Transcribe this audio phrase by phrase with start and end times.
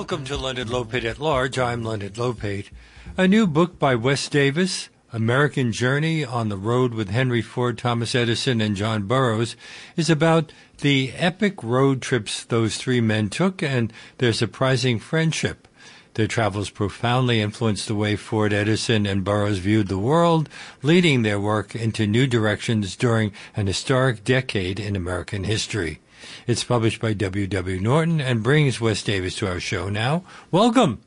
[0.00, 1.58] Welcome to Leonard Lopate at Large.
[1.58, 2.70] I'm Leonard Lopate.
[3.18, 8.14] A new book by Wes Davis, American Journey on the Road with Henry Ford, Thomas
[8.14, 9.56] Edison, and John Burroughs,
[9.98, 15.68] is about the epic road trips those three men took and their surprising friendship.
[16.14, 20.48] Their travels profoundly influenced the way Ford, Edison, and Burroughs viewed the world,
[20.82, 26.00] leading their work into new directions during an historic decade in American history.
[26.46, 27.46] It's published by W.
[27.46, 27.80] W.
[27.80, 30.24] Norton and brings Wes Davis to our show now.
[30.50, 31.00] Welcome.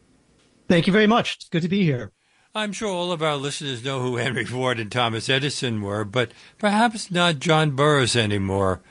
[0.68, 1.36] Thank you very much.
[1.36, 2.12] It's good to be here.
[2.56, 6.32] I'm sure all of our listeners know who Henry Ford and Thomas Edison were, but
[6.58, 8.82] perhaps not John Burroughs anymore.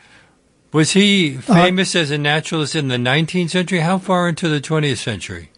[0.73, 3.81] Was he uh, famous uh, as a naturalist in the 19th century?
[3.81, 5.51] How far into the 20th century?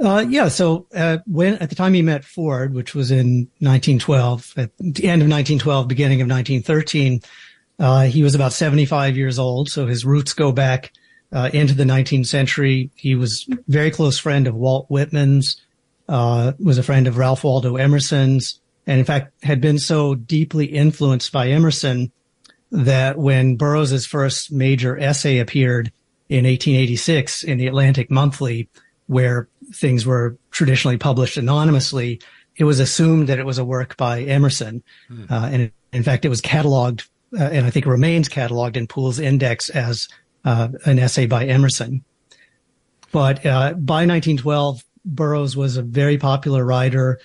[0.00, 4.54] Uh, yeah, so uh, when at the time he met Ford, which was in 1912,
[4.56, 7.20] at the end of 1912, beginning of 1913,
[7.78, 10.92] uh, he was about 75 years old, so his roots go back
[11.32, 12.90] uh, into the 19th century.
[12.96, 15.60] He was very close friend of Walt Whitman's,
[16.08, 20.66] uh, was a friend of Ralph Waldo Emerson's, and in fact had been so deeply
[20.66, 22.10] influenced by Emerson
[22.70, 25.92] that when Burroughs's first major essay appeared
[26.28, 28.68] in 1886 in the Atlantic Monthly,
[29.06, 32.20] where things were traditionally published anonymously,
[32.56, 34.82] it was assumed that it was a work by Emerson.
[35.10, 35.30] Mm.
[35.30, 39.18] Uh, and in fact, it was cataloged uh, and I think remains cataloged in Poole's
[39.18, 40.08] Index as
[40.44, 42.04] uh, an essay by Emerson.
[43.12, 47.20] But uh, by 1912, Burroughs was a very popular writer.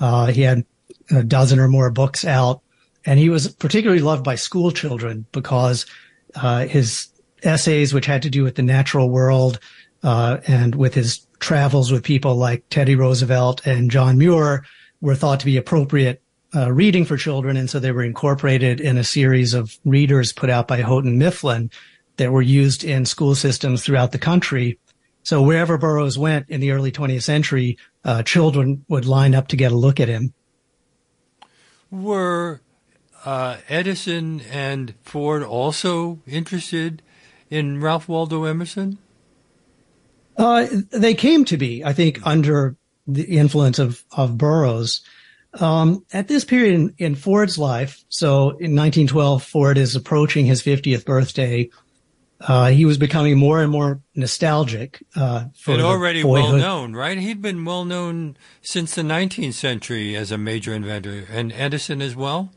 [0.00, 0.64] Uh, he had
[1.10, 2.62] a dozen or more books out,
[3.04, 5.86] and he was particularly loved by school children because
[6.34, 7.08] uh, his
[7.42, 9.60] essays, which had to do with the natural world
[10.02, 14.64] uh, and with his travels with people like Teddy Roosevelt and John Muir,
[15.00, 16.22] were thought to be appropriate
[16.54, 17.56] uh, reading for children.
[17.56, 21.70] And so they were incorporated in a series of readers put out by Houghton Mifflin
[22.16, 24.78] that were used in school systems throughout the country.
[25.22, 29.56] So wherever Burroughs went in the early 20th century, uh, children would line up to
[29.56, 30.32] get a look at him.
[31.90, 32.60] Were
[33.24, 37.02] uh, Edison and Ford also interested
[37.50, 38.98] in Ralph Waldo Emerson?
[40.36, 45.02] Uh, they came to be, I think, under the influence of, of Burroughs.
[45.54, 50.62] Um, at this period in, in, Ford's life, so in 1912, Ford is approaching his
[50.62, 51.70] 50th birthday.
[52.40, 55.02] Uh, he was becoming more and more nostalgic.
[55.16, 57.18] Uh, for and already well known, right?
[57.18, 62.14] He'd been well known since the 19th century as a major inventor, and Edison as
[62.14, 62.52] well.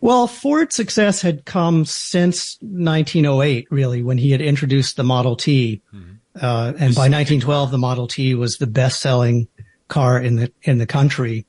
[0.00, 5.82] Well, Ford's success had come since 1908, really, when he had introduced the Model T.
[5.92, 6.12] Mm-hmm.
[6.40, 9.48] Uh, and by 1912, the Model T was the best-selling
[9.90, 11.44] car in the in the country.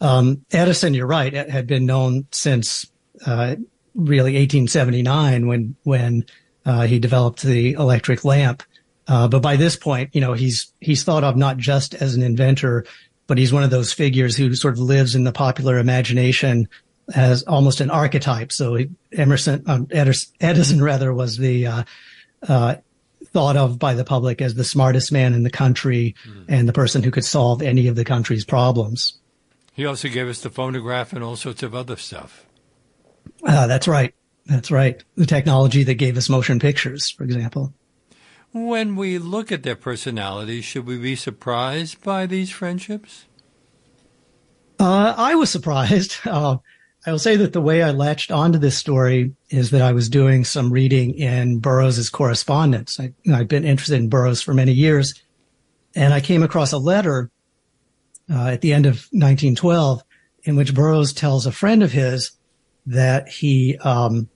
[0.00, 2.90] Um, Edison, you're right, had been known since
[3.26, 3.56] uh,
[3.94, 6.24] really 1879 when when
[6.64, 8.62] uh, he developed the electric lamp.
[9.06, 12.22] Uh, but by this point, you know, he's he's thought of not just as an
[12.22, 12.86] inventor,
[13.26, 16.68] but he's one of those figures who sort of lives in the popular imagination
[17.14, 18.52] as almost an archetype.
[18.52, 18.78] So
[19.12, 21.82] Emerson, um, Edison, rather was the uh,
[22.48, 22.76] uh,
[23.32, 26.44] thought of by the public as the smartest man in the country mm.
[26.48, 29.18] and the person who could solve any of the country's problems.
[29.72, 32.46] He also gave us the phonograph and all sorts of other stuff.
[33.44, 34.14] Uh, that's right.
[34.46, 35.02] That's right.
[35.16, 37.72] The technology that gave us motion pictures, for example.
[38.52, 43.26] When we look at their personalities, should we be surprised by these friendships?
[44.78, 46.16] Uh, I was surprised.
[46.26, 46.58] Uh,
[47.06, 50.08] I will say that the way I latched onto this story is that I was
[50.08, 53.00] doing some reading in Burroughs's correspondence.
[53.00, 55.14] I, have been interested in Burroughs for many years,
[55.94, 57.30] and I came across a letter
[58.30, 60.02] uh, at the end of 1912
[60.44, 62.32] in which Burroughs tells a friend of his
[62.86, 64.28] that he um,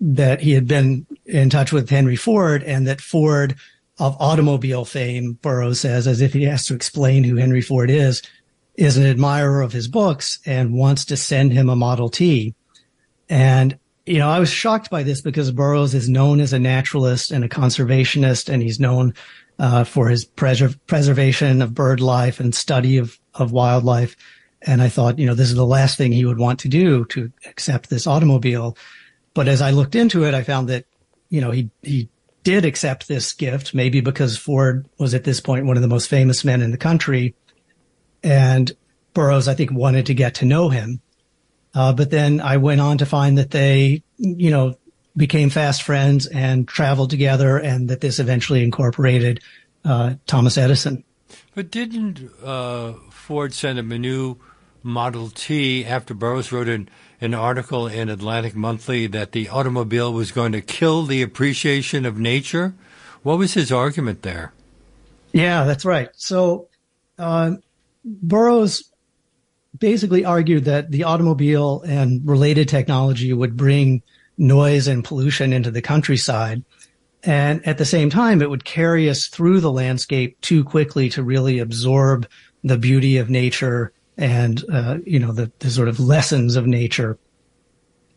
[0.00, 3.56] that he had been in touch with Henry Ford and that Ford
[3.98, 8.22] of automobile fame, Burroughs says, as if he has to explain who Henry Ford is,
[8.78, 12.54] is an admirer of his books and wants to send him a Model T.
[13.28, 13.76] And,
[14.06, 17.44] you know, I was shocked by this because Burroughs is known as a naturalist and
[17.44, 19.14] a conservationist, and he's known
[19.58, 24.16] uh, for his preser- preservation of bird life and study of, of wildlife.
[24.62, 27.04] And I thought, you know, this is the last thing he would want to do
[27.06, 28.76] to accept this automobile.
[29.34, 30.84] But as I looked into it, I found that,
[31.30, 32.08] you know, he, he
[32.44, 36.08] did accept this gift, maybe because Ford was at this point one of the most
[36.08, 37.34] famous men in the country
[38.22, 38.70] and
[39.14, 41.00] Burroughs, I think, wanted to get to know him.
[41.74, 44.76] Uh, but then I went on to find that they, you know,
[45.16, 49.40] became fast friends and traveled together, and that this eventually incorporated
[49.84, 51.04] uh, Thomas Edison.
[51.54, 54.38] But didn't uh, Ford send him a new
[54.82, 56.88] Model T after Burroughs wrote an,
[57.20, 62.18] an article in Atlantic Monthly that the automobile was going to kill the appreciation of
[62.18, 62.74] nature?
[63.22, 64.52] What was his argument there?
[65.32, 66.08] Yeah, that's right.
[66.14, 66.68] So
[67.18, 67.56] uh,
[68.04, 68.90] Burroughs
[69.78, 74.02] basically argued that the automobile and related technology would bring
[74.36, 76.64] noise and pollution into the countryside.
[77.24, 81.22] And at the same time, it would carry us through the landscape too quickly to
[81.22, 82.28] really absorb
[82.62, 87.18] the beauty of nature and, uh, you know, the, the sort of lessons of nature.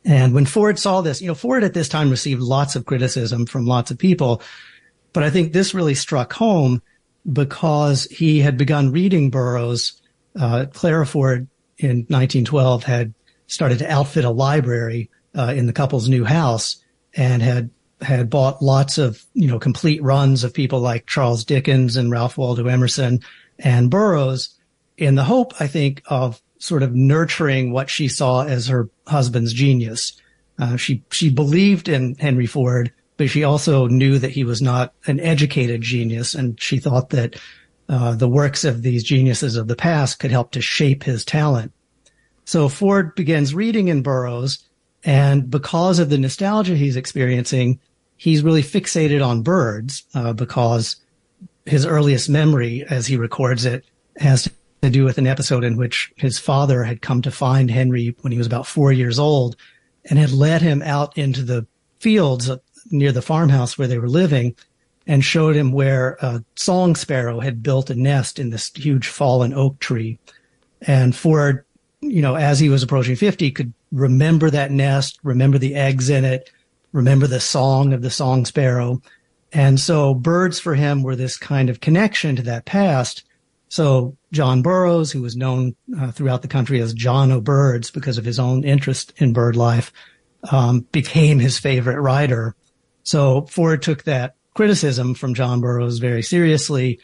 [0.05, 3.45] And when Ford saw this, you know, Ford at this time received lots of criticism
[3.45, 4.41] from lots of people.
[5.13, 6.81] But I think this really struck home
[7.31, 10.01] because he had begun reading Burroughs.
[10.39, 11.47] Uh, Clara Ford
[11.77, 13.13] in 1912 had
[13.47, 16.83] started to outfit a library uh, in the couple's new house
[17.13, 17.69] and had
[18.01, 22.37] had bought lots of you know complete runs of people like Charles Dickens and Ralph
[22.37, 23.19] Waldo Emerson
[23.59, 24.57] and Burroughs
[24.97, 29.53] in the hope I think of sort of nurturing what she saw as her husband's
[29.53, 30.13] genius.
[30.59, 32.91] Uh, she she believed in Henry Ford,
[33.21, 37.39] but she also knew that he was not an educated genius, and she thought that
[37.87, 41.71] uh, the works of these geniuses of the past could help to shape his talent.
[42.45, 44.67] So Ford begins reading in Burroughs,
[45.03, 47.79] and because of the nostalgia he's experiencing,
[48.17, 50.95] he's really fixated on birds uh, because
[51.67, 53.85] his earliest memory, as he records it,
[54.17, 54.49] has
[54.81, 58.31] to do with an episode in which his father had come to find Henry when
[58.31, 59.57] he was about four years old
[60.05, 61.67] and had led him out into the
[61.99, 62.49] fields
[62.89, 64.55] near the farmhouse where they were living
[65.07, 69.53] and showed him where a song sparrow had built a nest in this huge fallen
[69.53, 70.19] oak tree.
[70.81, 71.65] And Ford,
[72.01, 76.23] you know, as he was approaching 50, could remember that nest, remember the eggs in
[76.23, 76.51] it,
[76.91, 79.01] remember the song of the song sparrow.
[79.53, 83.23] And so birds for him were this kind of connection to that past.
[83.69, 88.25] So John Burroughs, who was known uh, throughout the country as John O'Birds because of
[88.25, 89.91] his own interest in bird life,
[90.51, 92.55] um, became his favorite writer.
[93.03, 96.99] So Ford took that criticism from John Burroughs very seriously,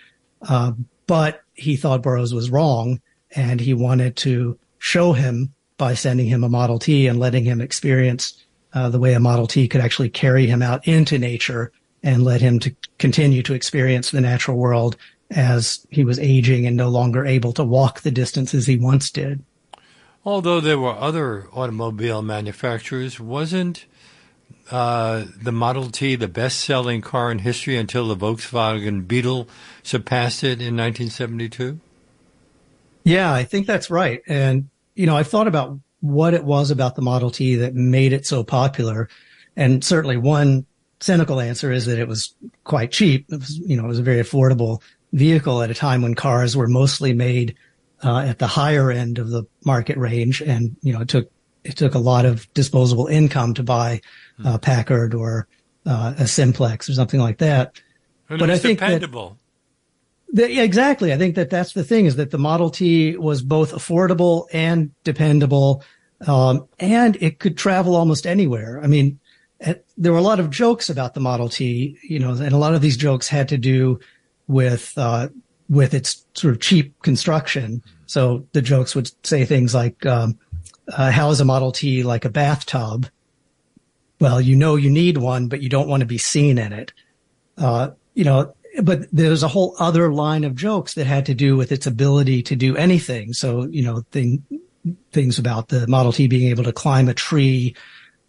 [0.48, 0.74] uh,
[1.08, 3.00] but he thought Burroughs was wrong,
[3.36, 7.62] and he wanted to show him by sending him a Model T and letting him
[7.62, 11.72] experience uh, the way a Model T could actually carry him out into nature
[12.04, 14.98] and let him to continue to experience the natural world
[15.32, 19.44] as he was aging and no longer able to walk the distances he once did.
[20.24, 23.86] Although there were other automobile manufacturers, wasn't
[24.72, 29.48] uh, the Model T the best selling car in history until the Volkswagen Beetle
[29.84, 31.80] surpassed it in 1972?
[33.04, 34.22] Yeah, I think that's right.
[34.28, 38.14] And, you know, I've thought about what it was about the Model T that made
[38.14, 39.10] it so popular.
[39.56, 40.66] And certainly one
[41.00, 43.26] cynical answer is that it was quite cheap.
[43.32, 44.82] It was, you know, it was a very affordable
[45.14, 47.56] vehicle at a time when cars were mostly made
[48.04, 50.42] uh, at the higher end of the market range.
[50.42, 51.32] And, you know, it took,
[51.64, 54.02] it took a lot of disposable income to buy
[54.44, 55.48] uh, Packard or
[55.86, 57.80] uh, a Simplex or something like that.
[58.30, 59.38] And but I think dependable.
[60.34, 61.14] That, yeah, exactly.
[61.14, 64.92] I think that that's the thing is that the Model T was both affordable and
[65.04, 65.84] dependable,
[66.28, 68.82] um, and it could travel almost anywhere.
[68.84, 69.20] I mean,
[69.98, 72.76] there were a lot of jokes about the Model T, you know, and a lot
[72.76, 74.00] of these jokes had to do
[74.48, 75.30] with uh,
[75.70, 77.82] with its sort of cheap construction.
[78.06, 80.38] So the jokes would say things like, um,
[80.90, 83.08] uh, "How is a Model T like a bathtub?"
[84.20, 86.92] Well, you know you need one, but you don't want to be seen in it.
[87.58, 91.56] Uh, you know, but there's a whole other line of jokes that had to do
[91.56, 93.34] with its ability to do anything.
[93.34, 94.44] So you know, thing,
[95.12, 97.76] things about the Model T being able to climb a tree,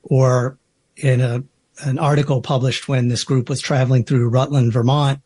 [0.02, 0.58] or
[0.96, 1.42] in a
[1.84, 5.20] an article published when this group was traveling through Rutland, Vermont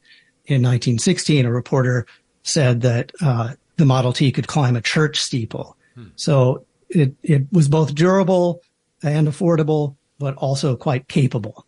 [0.46, 2.06] in 1916, a reporter
[2.42, 5.76] said that uh, the Model T could climb a church steeple.
[5.94, 6.08] Hmm.
[6.16, 8.62] So it it was both durable
[9.02, 11.66] and affordable, but also quite capable.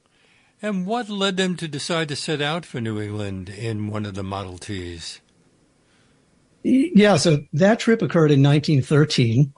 [0.62, 4.14] And what led them to decide to set out for New England in one of
[4.14, 5.20] the Model Ts?
[6.62, 9.52] Yeah, so that trip occurred in 1913.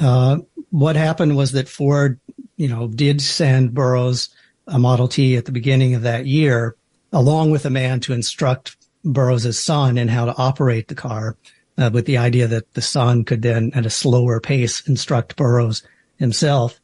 [0.00, 0.38] Uh,
[0.70, 2.18] what happened was that Ford,
[2.56, 4.30] you know, did send Burroughs
[4.66, 6.74] a Model T at the beginning of that year,
[7.12, 11.36] along with a man to instruct Burroughs' son in how to operate the car,
[11.76, 15.84] uh, with the idea that the son could then, at a slower pace, instruct Burroughs
[16.16, 16.80] himself.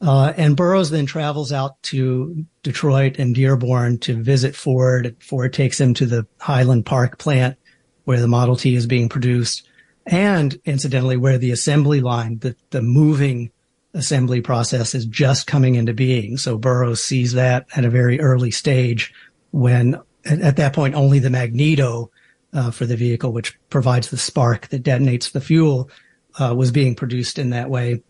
[0.00, 5.16] Uh, and Burroughs then travels out to Detroit and Dearborn to visit Ford.
[5.20, 7.56] Ford takes him to the Highland Park plant
[8.04, 9.66] where the Model T is being produced
[10.06, 13.50] and incidentally where the assembly line, the, the moving
[13.94, 16.36] assembly process is just coming into being.
[16.36, 19.14] So Burroughs sees that at a very early stage
[19.52, 22.10] when at, at that point only the magneto
[22.52, 25.90] uh, for the vehicle, which provides the spark that detonates the fuel,
[26.38, 28.02] uh, was being produced in that way.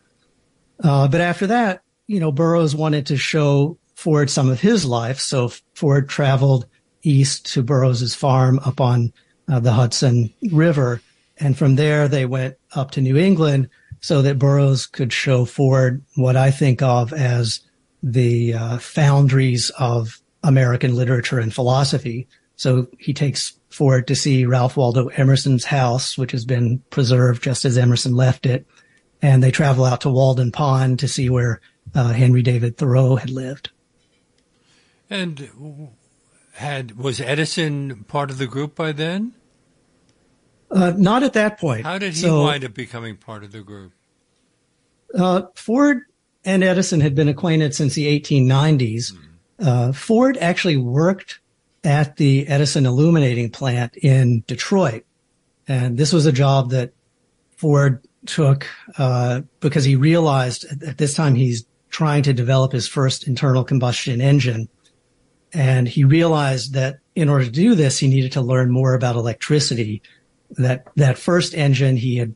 [0.82, 5.18] Uh, but after that, you know, Burroughs wanted to show Ford some of his life.
[5.20, 6.66] So Ford traveled
[7.02, 9.12] east to Burroughs's farm up on
[9.48, 11.00] uh, the Hudson River.
[11.38, 13.68] And from there, they went up to New England
[14.00, 17.60] so that Burroughs could show Ford what I think of as
[18.02, 22.28] the uh, foundries of American literature and philosophy.
[22.56, 27.64] So he takes Ford to see Ralph Waldo Emerson's house, which has been preserved just
[27.64, 28.66] as Emerson left it.
[29.24, 31.62] And they travel out to Walden Pond to see where
[31.94, 33.70] uh, Henry David Thoreau had lived.
[35.08, 35.88] And
[36.52, 39.32] had was Edison part of the group by then?
[40.70, 41.86] Uh, not at that point.
[41.86, 43.92] How did he so, wind up becoming part of the group?
[45.14, 46.02] Uh, Ford
[46.44, 49.14] and Edison had been acquainted since the 1890s.
[49.58, 49.94] Mm.
[49.94, 51.40] Ford actually worked
[51.82, 55.06] at the Edison illuminating plant in Detroit.
[55.66, 56.92] And this was a job that
[57.56, 58.66] Ford took
[58.98, 64.20] uh, because he realized at this time he's trying to develop his first internal combustion
[64.20, 64.68] engine.
[65.52, 69.16] And he realized that in order to do this, he needed to learn more about
[69.16, 70.02] electricity.
[70.50, 72.34] That that first engine he had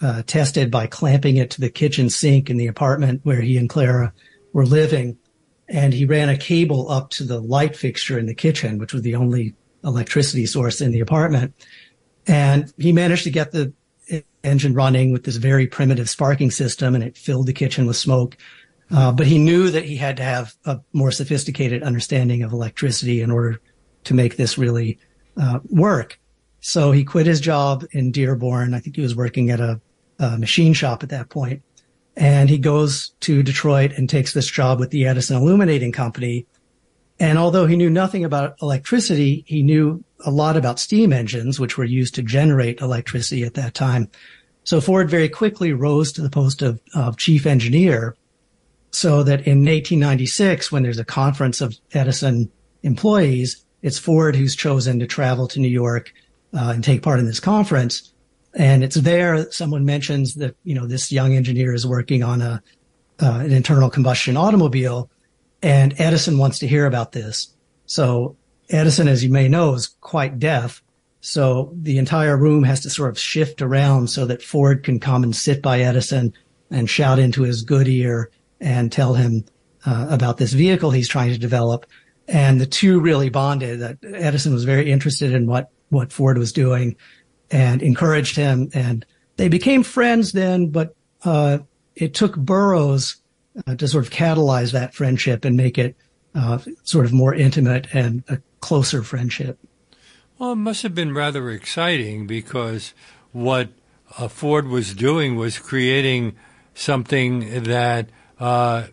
[0.00, 3.68] uh, tested by clamping it to the kitchen sink in the apartment where he and
[3.68, 4.12] Clara
[4.52, 5.16] were living
[5.68, 9.02] and he ran a cable up to the light fixture in the kitchen, which was
[9.02, 11.54] the only electricity source in the apartment.
[12.26, 13.72] And he managed to get the
[14.44, 18.36] engine running with this very primitive sparking system and it filled the kitchen with smoke.
[18.90, 23.22] Uh, but he knew that he had to have a more sophisticated understanding of electricity
[23.22, 23.60] in order
[24.04, 24.98] to make this really
[25.40, 26.18] uh, work.
[26.60, 28.74] So he quit his job in Dearborn.
[28.74, 29.80] I think he was working at a,
[30.18, 31.62] a machine shop at that point
[32.16, 36.46] and he goes to Detroit and takes this job with the Edison Illuminating Company.
[37.22, 41.78] And although he knew nothing about electricity, he knew a lot about steam engines, which
[41.78, 44.10] were used to generate electricity at that time.
[44.64, 48.16] So Ford very quickly rose to the post of, of chief engineer
[48.90, 52.50] so that in 1896, when there's a conference of Edison
[52.82, 56.12] employees, it's Ford who's chosen to travel to New York
[56.52, 58.12] uh, and take part in this conference.
[58.54, 62.60] And it's there someone mentions that, you know, this young engineer is working on a,
[63.22, 65.08] uh, an internal combustion automobile
[65.62, 67.54] and Edison wants to hear about this.
[67.86, 68.36] So
[68.70, 70.82] Edison, as you may know, is quite deaf.
[71.20, 75.22] So the entire room has to sort of shift around so that Ford can come
[75.22, 76.32] and sit by Edison
[76.70, 79.44] and shout into his good ear and tell him
[79.86, 81.86] uh, about this vehicle he's trying to develop.
[82.28, 86.52] And the two really bonded that Edison was very interested in what, what Ford was
[86.52, 86.96] doing
[87.50, 88.70] and encouraged him.
[88.74, 89.04] And
[89.36, 91.58] they became friends then, but uh,
[91.94, 93.16] it took Burroughs
[93.66, 95.96] uh, to sort of catalyze that friendship and make it
[96.34, 99.58] uh, sort of more intimate and a closer friendship.
[100.38, 102.94] Well, it must have been rather exciting because
[103.32, 103.68] what
[104.18, 106.34] uh, Ford was doing was creating
[106.74, 108.08] something that
[108.40, 108.86] uh,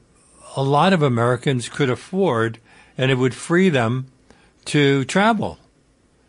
[0.56, 2.60] a lot of Americans could afford,
[2.98, 4.08] and it would free them
[4.66, 5.58] to travel.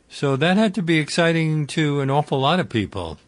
[0.09, 3.19] So that had to be exciting to an awful lot of people.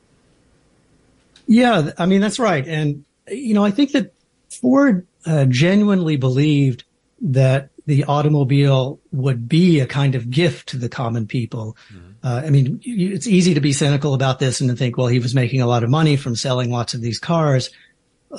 [1.47, 2.67] Yeah, I mean, that's right.
[2.67, 4.15] And, you know, I think that
[4.63, 6.85] Ford uh, genuinely believed
[7.21, 11.77] that the automobile would be a kind of gift to the common people.
[11.93, 12.27] Mm-hmm.
[12.27, 15.19] Uh, I mean, it's easy to be cynical about this and to think, well, he
[15.19, 17.71] was making a lot of money from selling lots of these cars.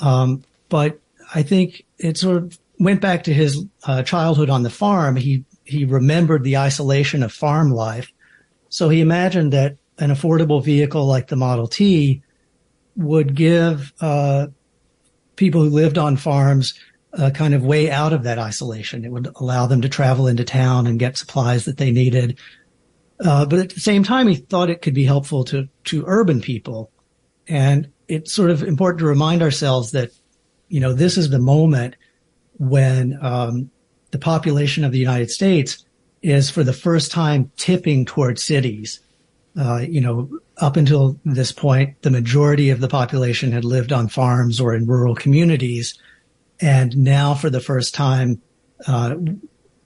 [0.00, 0.98] Um, but
[1.34, 5.16] I think it sort of went back to his uh, childhood on the farm.
[5.16, 8.12] He he remembered the isolation of farm life,
[8.68, 12.22] so he imagined that an affordable vehicle like the Model T
[12.96, 14.48] would give uh,
[15.36, 16.74] people who lived on farms
[17.12, 19.04] a kind of way out of that isolation.
[19.04, 22.38] It would allow them to travel into town and get supplies that they needed.
[23.20, 26.40] Uh, but at the same time, he thought it could be helpful to to urban
[26.40, 26.90] people,
[27.46, 30.10] and it's sort of important to remind ourselves that
[30.68, 31.94] you know this is the moment
[32.58, 33.70] when um,
[34.10, 35.84] the population of the United States
[36.22, 39.00] is for the first time tipping toward cities.
[39.56, 44.08] Uh, you know, up until this point, the majority of the population had lived on
[44.08, 45.98] farms or in rural communities.
[46.60, 48.40] And now for the first time,
[48.86, 49.16] uh,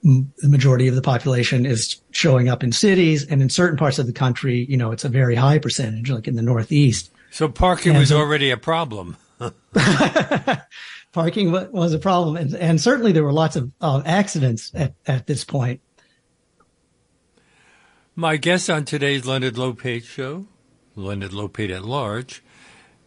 [0.03, 4.07] the majority of the population is showing up in cities and in certain parts of
[4.07, 7.11] the country, you know, it's a very high percentage, like in the Northeast.
[7.31, 9.17] So parking and was already a problem.
[11.13, 12.37] parking was a problem.
[12.37, 15.81] And, and, certainly there were lots of uh, accidents at, at this point.
[18.15, 20.47] My guest on today's Leonard Lopate show,
[20.99, 22.43] Leonard Lopate at Large,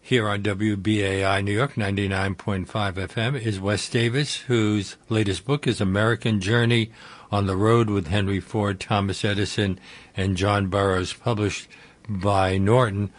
[0.01, 6.39] here on WBAI New York 99.5 FM, is Wes Davis, whose latest book is American
[6.39, 6.91] Journey
[7.31, 9.79] on the Road with Henry Ford, Thomas Edison,
[10.15, 11.67] and John Burroughs, published
[12.09, 13.11] by Norton.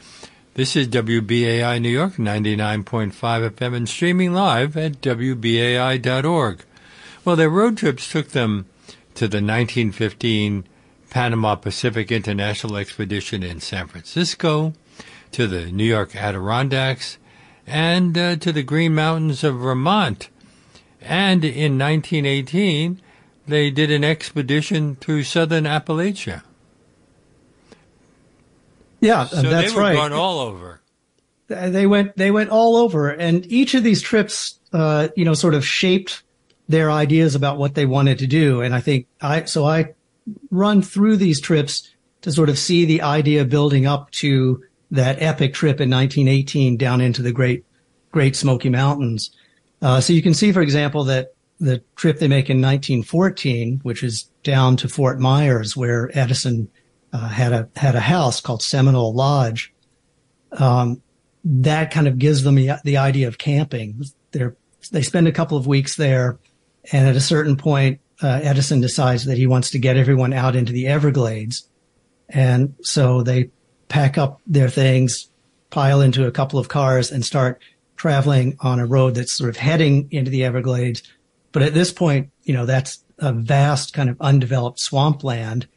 [0.54, 6.64] This is WBAI New York 99.5 FM and streaming live at WBAI.org.
[7.24, 8.66] Well, their road trips took them
[9.14, 10.64] to the 1915
[11.12, 14.72] Panama Pacific International Expedition in San Francisco,
[15.30, 17.18] to the New York Adirondacks,
[17.66, 20.30] and uh, to the Green Mountains of Vermont.
[21.02, 22.98] And in 1918,
[23.46, 26.44] they did an expedition through southern Appalachia.
[29.00, 30.12] Yeah, so that's they were right.
[30.12, 30.80] all over.
[31.48, 35.52] They went they went all over, and each of these trips, uh, you know, sort
[35.52, 36.22] of shaped
[36.70, 38.62] their ideas about what they wanted to do.
[38.62, 39.92] And I think I so I
[40.50, 41.88] run through these trips
[42.22, 47.00] to sort of see the idea building up to that epic trip in 1918 down
[47.00, 47.64] into the Great
[48.12, 49.30] Great Smoky Mountains.
[49.80, 54.02] Uh, so you can see, for example, that the trip they make in 1914, which
[54.02, 56.68] is down to Fort Myers, where Edison
[57.12, 59.72] uh, had a had a house called Seminole Lodge.
[60.52, 61.02] Um,
[61.44, 64.04] that kind of gives them the, the idea of camping.
[64.30, 64.56] They're,
[64.92, 66.38] they spend a couple of weeks there,
[66.92, 70.56] and at a certain point, uh, Edison decides that he wants to get everyone out
[70.56, 71.68] into the Everglades,
[72.28, 73.50] and so they
[73.88, 75.28] pack up their things,
[75.70, 77.60] pile into a couple of cars, and start
[77.96, 81.02] traveling on a road that's sort of heading into the Everglades.
[81.52, 85.68] But at this point, you know, that's a vast kind of undeveloped swampland.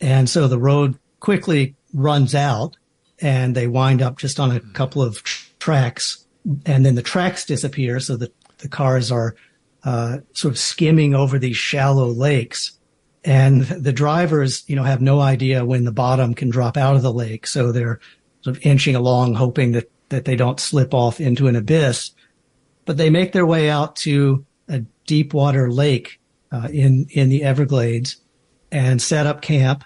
[0.00, 2.76] And so the road quickly runs out
[3.20, 6.24] and they wind up just on a couple of tr- tracks
[6.66, 8.00] and then the tracks disappear.
[8.00, 9.34] So the, the cars are,
[9.84, 12.78] uh, sort of skimming over these shallow lakes
[13.24, 17.02] and the drivers, you know, have no idea when the bottom can drop out of
[17.02, 17.46] the lake.
[17.46, 18.00] So they're
[18.42, 22.10] sort of inching along, hoping that, that they don't slip off into an abyss.
[22.84, 26.20] But they make their way out to a deep water lake
[26.52, 28.16] uh, in in the Everglades
[28.70, 29.84] and set up camp.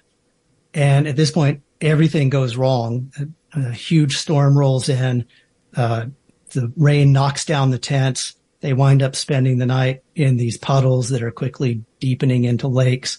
[0.75, 3.13] And at this point, everything goes wrong.
[3.55, 5.27] A, a huge storm rolls in.
[5.77, 6.07] Uh,
[6.51, 8.35] the rain knocks down the tents.
[8.61, 13.19] They wind up spending the night in these puddles that are quickly deepening into lakes.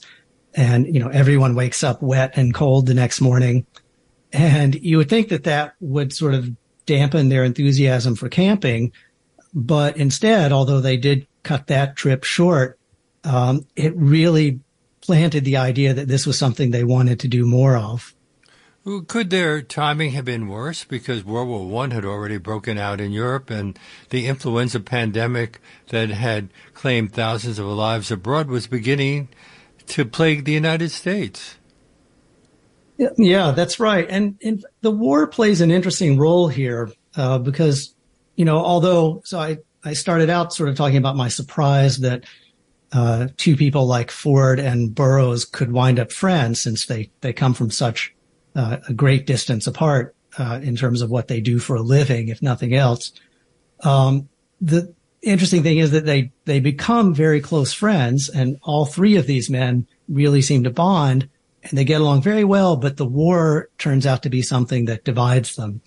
[0.54, 3.66] And, you know, everyone wakes up wet and cold the next morning.
[4.34, 6.50] And you would think that that would sort of
[6.86, 8.92] dampen their enthusiasm for camping.
[9.54, 12.78] But instead, although they did cut that trip short,
[13.24, 14.60] um, it really
[15.02, 18.14] planted the idea that this was something they wanted to do more of.
[18.86, 23.12] Could their timing have been worse because World War One had already broken out in
[23.12, 23.78] Europe and
[24.10, 29.28] the influenza pandemic that had claimed thousands of lives abroad was beginning
[29.88, 31.58] to plague the United States?
[33.18, 34.08] Yeah, that's right.
[34.10, 37.94] And, and the war plays an interesting role here uh, because,
[38.36, 42.24] you know, although so I, I started out sort of talking about my surprise that
[42.92, 47.54] uh, two people like Ford and Burroughs could wind up friends since they, they come
[47.54, 48.14] from such
[48.56, 52.28] uh, a great distance apart uh, in terms of what they do for a living,
[52.30, 53.12] if nothing else.
[53.82, 54.30] Um,
[54.62, 59.28] the interesting thing is that they they become very close friends, and all three of
[59.28, 61.30] these men really seem to bond,
[61.64, 62.76] and they get along very well.
[62.76, 65.82] But the war turns out to be something that divides them,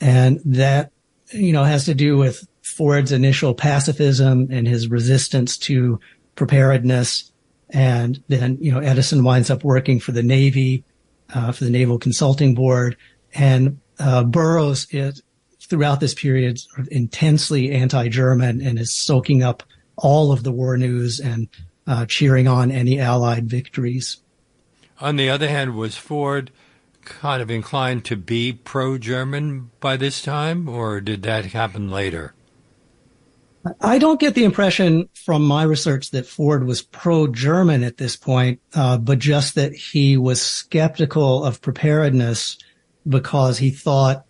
[0.00, 0.92] and that
[1.30, 6.00] you know has to do with Ford's initial pacifism and his resistance to
[6.34, 7.30] preparedness.
[7.74, 10.84] And then, you know, Edison winds up working for the Navy
[11.34, 12.96] uh, for the Naval Consulting Board,
[13.34, 15.22] and uh, Burroughs is
[15.60, 19.62] throughout this period sort of intensely anti-German and is soaking up
[19.96, 21.48] all of the war news and
[21.86, 24.18] uh, cheering on any Allied victories.
[25.00, 26.50] On the other hand, was Ford
[27.04, 32.34] kind of inclined to be pro-German by this time, or did that happen later?
[33.80, 38.60] I don't get the impression from my research that Ford was pro-German at this point,
[38.74, 42.58] uh, but just that he was skeptical of preparedness
[43.08, 44.24] because he thought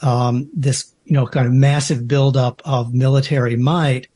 [0.00, 4.08] um, this, you know, kind of massive buildup of military might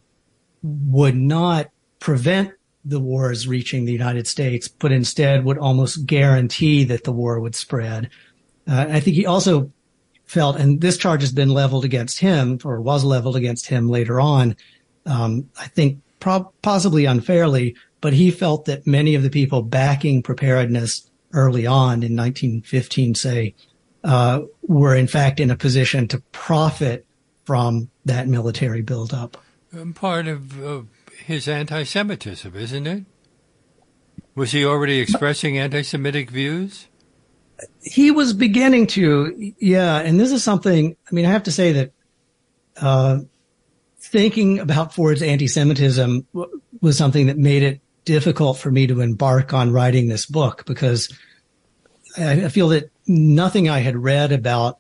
[0.63, 2.53] would not prevent
[2.85, 7.55] the wars reaching the United States, but instead would almost guarantee that the war would
[7.55, 8.09] spread.
[8.69, 9.71] Uh, I think he also
[10.33, 14.21] felt, and this charge has been leveled against him or was leveled against him later
[14.21, 14.57] on.
[15.05, 16.01] Um, I think
[16.63, 22.17] possibly unfairly, but he felt that many of the people backing preparedness early on in
[22.17, 23.55] 1915, say,
[24.05, 27.07] uh, were in fact in a position to profit
[27.45, 29.37] from that military buildup.
[29.77, 30.83] Um, part of uh,
[31.25, 33.05] his anti-Semitism, isn't it?
[34.35, 36.89] Was he already expressing anti-Semitic views?
[37.83, 39.99] He was beginning to, yeah.
[39.99, 41.93] And this is something, I mean, I have to say that,
[42.81, 43.21] uh,
[44.01, 49.53] thinking about Ford's anti-Semitism w- was something that made it difficult for me to embark
[49.53, 51.13] on writing this book because
[52.19, 54.79] I, I feel that nothing I had read about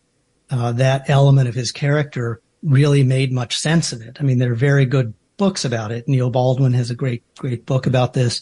[0.51, 4.18] uh, that element of his character really made much sense of it.
[4.21, 6.07] I mean, there are very good books about it.
[6.09, 8.40] Neil Baldwin has a great, great book about this.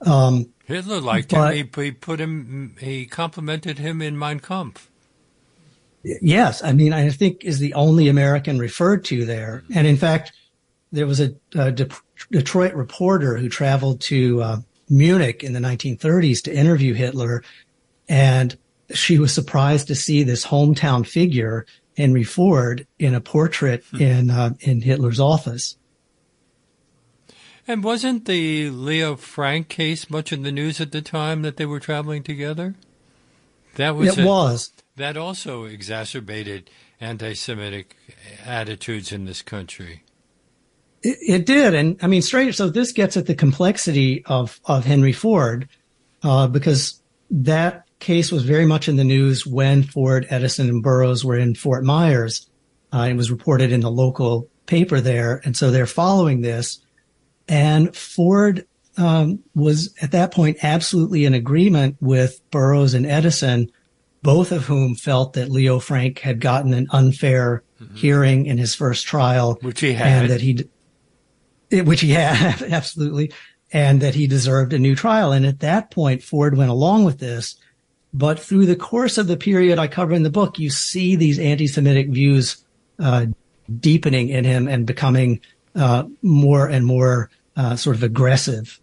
[0.00, 1.70] Um, Hitler liked but, him.
[1.74, 2.76] He, he, put him.
[2.80, 4.90] He complimented him in Mein Kampf.
[6.02, 10.32] Yes, I mean I think is the only American referred to there, and in fact,
[10.92, 11.88] there was a, a De-
[12.30, 14.56] Detroit reporter who traveled to uh,
[14.90, 17.42] Munich in the 1930s to interview Hitler,
[18.08, 18.56] and
[18.92, 21.64] she was surprised to see this hometown figure,
[21.96, 24.02] Henry Ford, in a portrait hmm.
[24.02, 25.76] in uh, in Hitler's office.
[27.66, 31.66] And wasn't the Leo Frank case much in the news at the time that they
[31.66, 32.74] were traveling together?
[33.76, 34.22] That was it.
[34.22, 37.96] A, was that also exacerbated anti-Semitic
[38.44, 40.02] attitudes in this country.
[41.02, 42.56] It, it, did, and I mean, strange.
[42.56, 45.68] So this gets at the complexity of of Henry Ford,
[46.22, 47.00] uh, because
[47.30, 51.54] that case was very much in the news when Ford, Edison, and Burroughs were in
[51.54, 52.48] Fort Myers.
[52.92, 56.80] Uh, it was reported in the local paper there, and so they're following this.
[57.48, 63.70] And Ford um, was at that point absolutely in agreement with Burroughs and Edison
[64.24, 67.94] both of whom felt that Leo Frank had gotten an unfair mm-hmm.
[67.94, 70.64] hearing in his first trial, which he had, and that he,
[71.82, 73.30] which he had absolutely,
[73.70, 75.30] and that he deserved a new trial.
[75.30, 77.56] And at that point, Ford went along with this.
[78.14, 81.38] But through the course of the period I cover in the book, you see these
[81.38, 82.64] anti-Semitic views
[82.98, 83.26] uh,
[83.78, 85.40] deepening in him and becoming
[85.74, 88.80] uh, more and more uh, sort of aggressive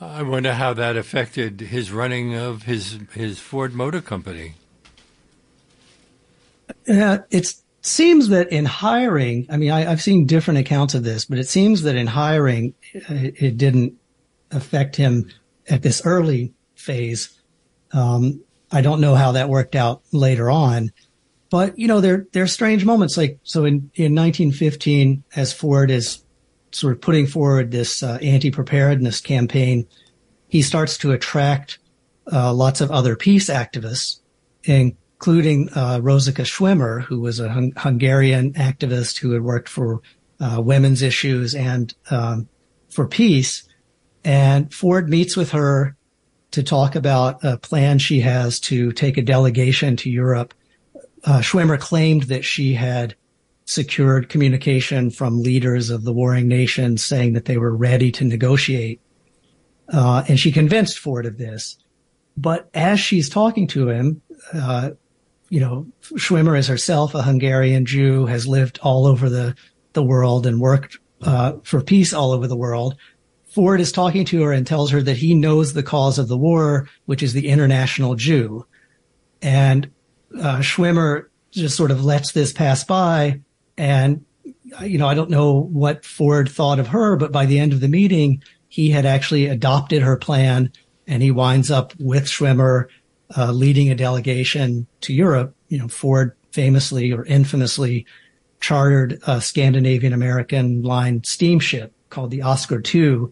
[0.00, 4.54] I wonder how that affected his running of his his Ford Motor Company.
[6.88, 11.24] Uh, it seems that in hiring, I mean, I, have seen different accounts of this,
[11.24, 13.94] but it seems that in hiring, it, it didn't
[14.50, 15.30] affect him
[15.68, 17.38] at this early phase.
[17.92, 20.92] Um, I don't know how that worked out later on,
[21.54, 23.16] but you know, there are strange moments.
[23.16, 26.24] Like so, in in 1915, as Ford is
[26.72, 29.86] sort of putting forward this uh, anti-preparedness campaign,
[30.48, 31.78] he starts to attract
[32.32, 34.18] uh, lots of other peace activists,
[34.64, 40.02] including uh, Rosika Schwimmer, who was a hung- Hungarian activist who had worked for
[40.40, 42.48] uh, women's issues and um,
[42.90, 43.62] for peace.
[44.24, 45.94] And Ford meets with her
[46.50, 50.52] to talk about a plan she has to take a delegation to Europe.
[51.24, 53.14] Uh, Schwimmer claimed that she had
[53.66, 59.00] secured communication from leaders of the warring nations saying that they were ready to negotiate.
[59.88, 61.78] Uh, and she convinced Ford of this.
[62.36, 64.90] But as she's talking to him, uh,
[65.48, 69.54] you know, Schwimmer is herself a Hungarian Jew, has lived all over the,
[69.92, 72.96] the world and worked uh, for peace all over the world.
[73.46, 76.36] Ford is talking to her and tells her that he knows the cause of the
[76.36, 78.66] war, which is the international Jew.
[79.40, 79.90] And
[80.38, 83.40] uh, Schwimmer just sort of lets this pass by
[83.76, 84.24] and,
[84.82, 87.80] you know, I don't know what Ford thought of her, but by the end of
[87.80, 90.72] the meeting, he had actually adopted her plan
[91.06, 92.86] and he winds up with Schwimmer,
[93.36, 95.54] uh, leading a delegation to Europe.
[95.68, 98.06] You know, Ford famously or infamously
[98.60, 103.26] chartered a Scandinavian American line steamship called the Oscar II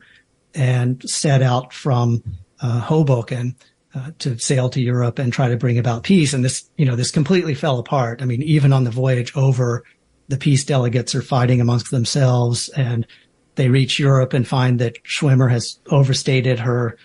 [0.55, 2.23] and set out from
[2.61, 3.57] uh, Hoboken
[3.94, 6.33] uh, to sail to Europe and try to bring about peace.
[6.33, 8.22] And this, you know, this completely fell apart.
[8.22, 9.85] I mean, even on the voyage over,
[10.28, 13.07] the peace delegates are fighting amongst themselves and
[13.57, 16.96] they reach Europe and find that Schwimmer has overstated her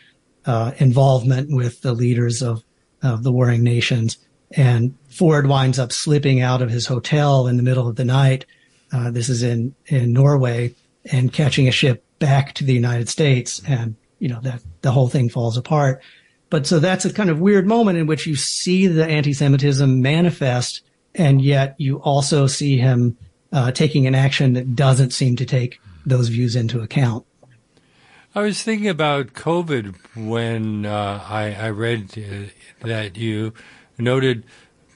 [0.46, 2.64] uh, involvement with the leaders of,
[3.04, 4.18] of the warring nations.
[4.52, 8.46] And Ford winds up slipping out of his hotel in the middle of the night.
[8.94, 10.74] Uh, this is in, in Norway
[11.12, 13.62] and catching a ship back to the United States.
[13.68, 16.02] And, you know, that the whole thing falls apart.
[16.50, 20.82] But so that's a kind of weird moment in which you see the anti-Semitism manifest
[21.18, 23.18] and yet you also see him
[23.52, 27.26] uh, taking an action that doesn't seem to take those views into account.
[28.36, 33.54] I was thinking about COVID when uh, I, I, read uh, that you
[33.98, 34.44] noted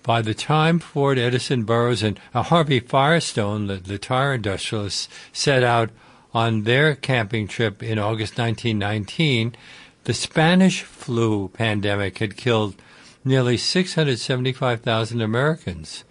[0.03, 5.63] by the time Ford, Edison, Burroughs, and uh, Harvey Firestone, the, the tire industrialists, set
[5.63, 5.89] out
[6.33, 9.55] on their camping trip in August 1919,
[10.03, 12.75] the Spanish flu pandemic had killed
[13.23, 16.03] nearly 675,000 Americans.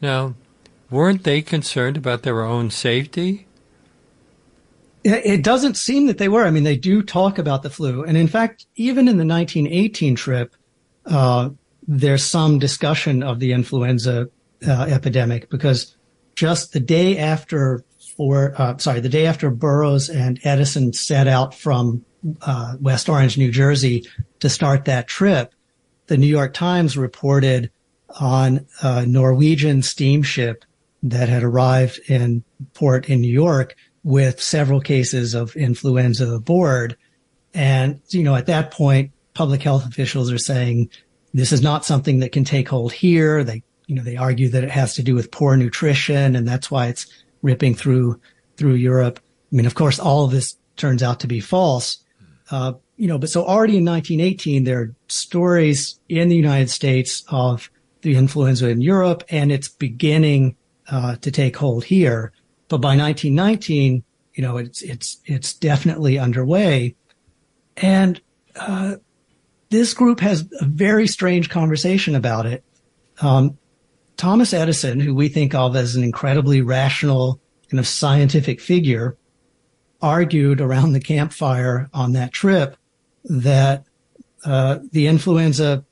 [0.00, 0.34] Now,
[0.90, 3.46] weren't they concerned about their own safety?
[5.04, 6.44] It doesn't seem that they were.
[6.44, 8.02] I mean, they do talk about the flu.
[8.02, 10.54] And in fact, even in the 1918 trip,
[11.06, 11.50] uh,
[11.86, 14.28] there's some discussion of the influenza
[14.66, 15.96] uh, epidemic because
[16.34, 17.84] just the day after
[18.16, 22.04] for, uh, sorry, the day after Burroughs and Edison set out from
[22.42, 24.06] uh, West Orange, New Jersey
[24.40, 25.52] to start that trip,
[26.06, 27.70] the New York Times reported
[28.20, 30.64] on a Norwegian steamship
[31.02, 32.42] that had arrived in
[32.74, 36.96] port in New York with several cases of influenza aboard.
[37.54, 40.90] And, you know, at that point, public health officials are saying
[41.34, 43.44] this is not something that can take hold here.
[43.44, 46.70] They, you know, they argue that it has to do with poor nutrition and that's
[46.70, 47.06] why it's
[47.42, 48.20] ripping through,
[48.56, 49.20] through Europe.
[49.52, 52.02] I mean, of course, all of this turns out to be false.
[52.50, 57.24] Uh, you know, but so already in 1918, there are stories in the United States
[57.28, 57.70] of
[58.02, 60.56] the influenza in Europe and it's beginning
[60.90, 62.32] uh, to take hold here.
[62.68, 64.02] But by 1919,
[64.34, 66.94] you know, it's, it's, it's definitely underway.
[67.76, 68.20] And,
[68.56, 68.96] uh,
[69.70, 72.64] this group has a very strange conversation about it.
[73.20, 73.58] Um,
[74.16, 79.17] Thomas Edison, who we think of as an incredibly rational kind of scientific figure,
[80.00, 82.76] argued around the campfire on that trip
[83.24, 83.84] that
[84.44, 85.84] uh, the influenza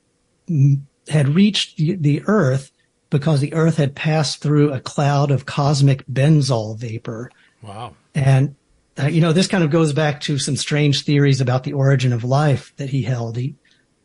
[1.08, 2.70] had reached the, the, Earth
[3.10, 7.30] because the Earth had passed through a cloud of cosmic benzol vapor.
[7.62, 7.94] Wow.
[8.14, 8.54] And,
[8.98, 12.12] uh, you know, this kind of goes back to some strange theories about the origin
[12.12, 13.36] of life that he held.
[13.36, 13.56] He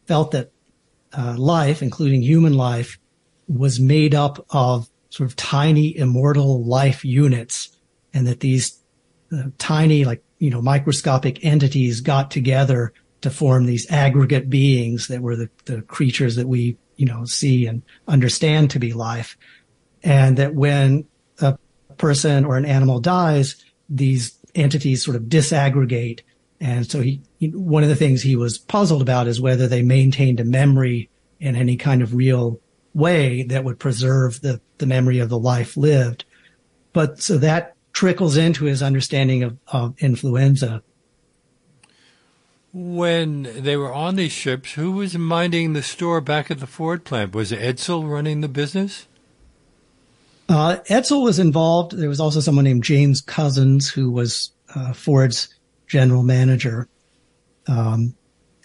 [0.06, 0.52] felt that
[1.14, 2.98] uh, life, including human life,
[3.48, 7.78] was made up of sort of tiny immortal life units
[8.14, 8.81] and that these
[9.58, 15.36] tiny, like, you know, microscopic entities got together to form these aggregate beings that were
[15.36, 19.38] the, the creatures that we, you know, see and understand to be life.
[20.04, 21.06] And that when
[21.40, 21.58] a
[21.98, 26.22] person or an animal dies, these entities sort of disaggregate.
[26.60, 30.40] And so he, one of the things he was puzzled about is whether they maintained
[30.40, 32.60] a memory in any kind of real
[32.94, 36.26] way that would preserve the, the memory of the life lived.
[36.94, 40.84] But so that trickles into his understanding of, of influenza.
[42.74, 47.04] When they were on these ships, who was minding the store back at the Ford
[47.04, 47.36] plant?
[47.36, 49.08] Was Edsel running the business?
[50.48, 51.98] Uh, Edsel was involved.
[51.98, 55.54] There was also someone named James Couzens who was uh, Ford's
[55.88, 56.88] general manager.
[57.68, 58.16] Um,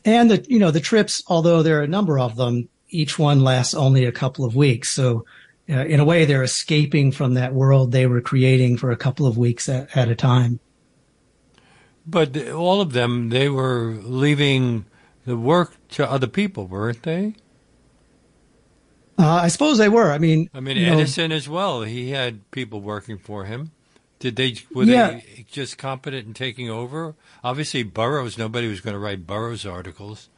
[0.05, 3.41] and the you know the trips, although there are a number of them, each one
[3.41, 4.91] lasts only a couple of weeks.
[4.91, 5.25] So
[5.68, 9.26] uh, in a way, they're escaping from that world they were creating for a couple
[9.26, 10.61] of weeks at, at a time.
[12.07, 14.87] But all of them, they were leaving
[15.24, 17.35] the work to other people, weren't they?
[19.18, 20.12] Uh, I suppose they were.
[20.12, 21.83] I mean, I mean Edison know, as well.
[21.83, 23.72] He had people working for him.
[24.18, 25.11] Did they were yeah.
[25.11, 27.16] they just competent in taking over?
[27.42, 28.38] Obviously, Burroughs.
[28.38, 30.29] Nobody was going to write Burroughs articles.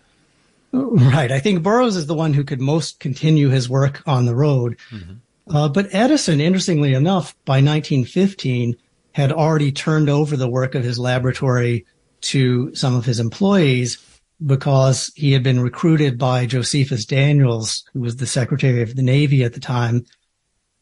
[0.72, 1.32] Right.
[1.32, 4.78] I think Burroughs is the one who could most continue his work on the road.
[4.90, 5.56] Mm-hmm.
[5.56, 8.76] Uh, but Edison, interestingly enough, by 1915,
[9.12, 11.86] had already turned over the work of his laboratory
[12.20, 13.98] to some of his employees
[14.44, 19.42] because he had been recruited by Josephus Daniels, who was the Secretary of the Navy
[19.42, 20.04] at the time,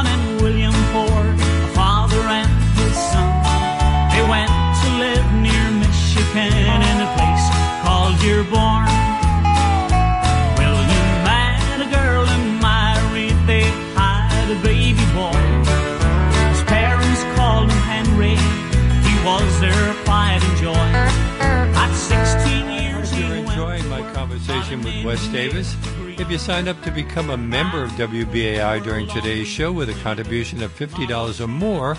[25.14, 25.76] Wes Davis.
[26.20, 30.02] If you sign up to become a member of WBAI during today's show with a
[30.02, 31.96] contribution of $50 or more,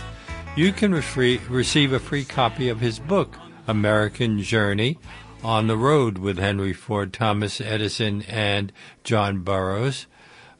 [0.57, 3.37] you can re- receive a free copy of his book,
[3.69, 4.99] American Journey
[5.45, 8.73] on the Road with Henry Ford, Thomas Edison, and
[9.05, 10.09] John Burroughs.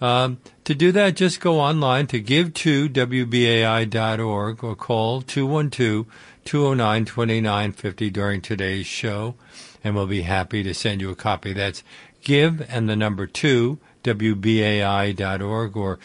[0.01, 6.07] Um, to do that, just go online to give2wbai.org or call 212
[6.45, 9.35] 209 2950 during today's show,
[9.83, 11.53] and we'll be happy to send you a copy.
[11.53, 11.83] That's
[12.25, 15.99] give and the number two, WBAI.org or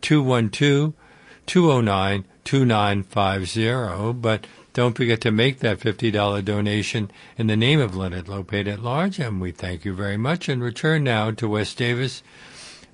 [0.00, 0.94] 212
[1.46, 4.12] 209 2950.
[4.20, 8.82] But don't forget to make that $50 donation in the name of Leonard Lopate at
[8.82, 10.48] Large, and we thank you very much.
[10.48, 12.22] And return now to Wes Davis.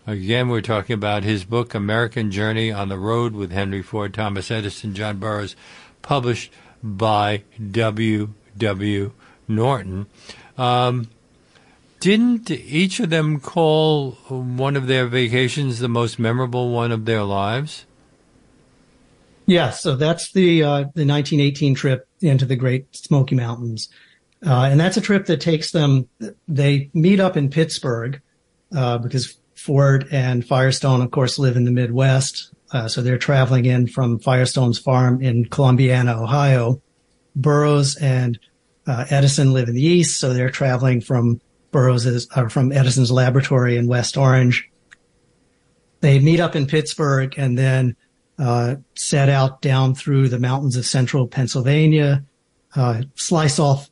[0.06, 4.50] Again, we're talking about his book, American Journey on the Road with Henry Ford, Thomas
[4.50, 5.54] Edison, John Burroughs,
[6.02, 8.30] published by W.
[8.56, 9.12] W.
[9.48, 10.06] Norton.
[10.58, 11.08] Um,
[12.02, 17.22] didn't each of them call one of their vacations the most memorable one of their
[17.22, 17.86] lives?
[19.46, 23.88] Yeah, so that's the uh, the 1918 trip into the Great Smoky Mountains,
[24.44, 26.08] uh, and that's a trip that takes them.
[26.48, 28.20] They meet up in Pittsburgh
[28.76, 33.64] uh, because Ford and Firestone, of course, live in the Midwest, uh, so they're traveling
[33.64, 36.82] in from Firestone's farm in Columbiana, Ohio.
[37.34, 38.38] Burroughs and
[38.86, 41.40] uh, Edison live in the East, so they're traveling from
[41.72, 44.70] Burroughs' or from Edison's laboratory in West Orange.
[46.00, 47.96] They meet up in Pittsburgh and then
[48.38, 52.24] uh, set out down through the mountains of central Pennsylvania,
[52.74, 53.90] uh, slice off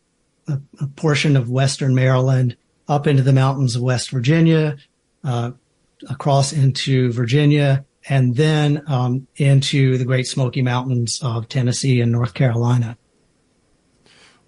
[0.49, 2.57] a, a, portion of western Maryland
[2.89, 4.77] up into the mountains of West Virginia,
[5.25, 5.53] uh,
[6.09, 12.35] across into Virginia, and then um, into the Great Smoky Mountains of Tennessee and North
[12.35, 12.97] Carolina.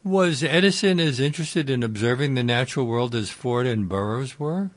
[0.05, 4.71] Was Edison as interested in observing the natural world as Ford and Burroughs were?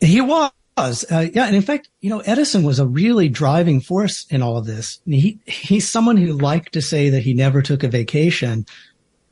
[0.00, 0.50] He was.
[0.78, 4.58] Uh, yeah, and in fact, you know, Edison was a really driving force in all
[4.58, 5.00] of this.
[5.06, 8.66] He he's someone who liked to say that he never took a vacation,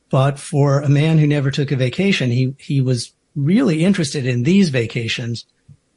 [0.09, 4.43] but for a man who never took a vacation, he he was really interested in
[4.43, 5.45] these vacations.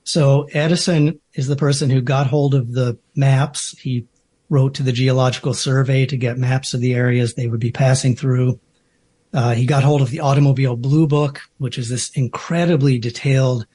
[0.05, 3.79] So Edison is the person who got hold of the maps.
[3.79, 4.07] He
[4.48, 8.16] wrote to the Geological Survey to get maps of the areas they would be passing
[8.16, 8.58] through.
[9.32, 13.66] Uh, he got hold of the Automobile Blue Book, which is this incredibly detailed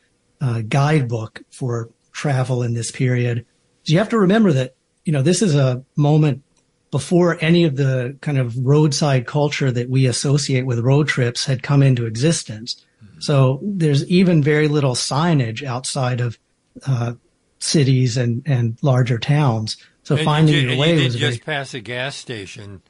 [0.42, 3.46] uh, guidebook for travel in this period.
[3.84, 6.44] So you have to remember that, you know, this is a moment
[6.92, 11.64] before any of the kind of roadside culture that we associate with road trips had
[11.64, 12.84] come into existence.
[13.04, 13.20] Mm-hmm.
[13.20, 16.38] So there's even very little signage outside of
[16.86, 17.14] uh,
[17.60, 19.78] cities and, and larger towns.
[20.04, 22.82] So and finding you, your way you was just very, pass a gas station.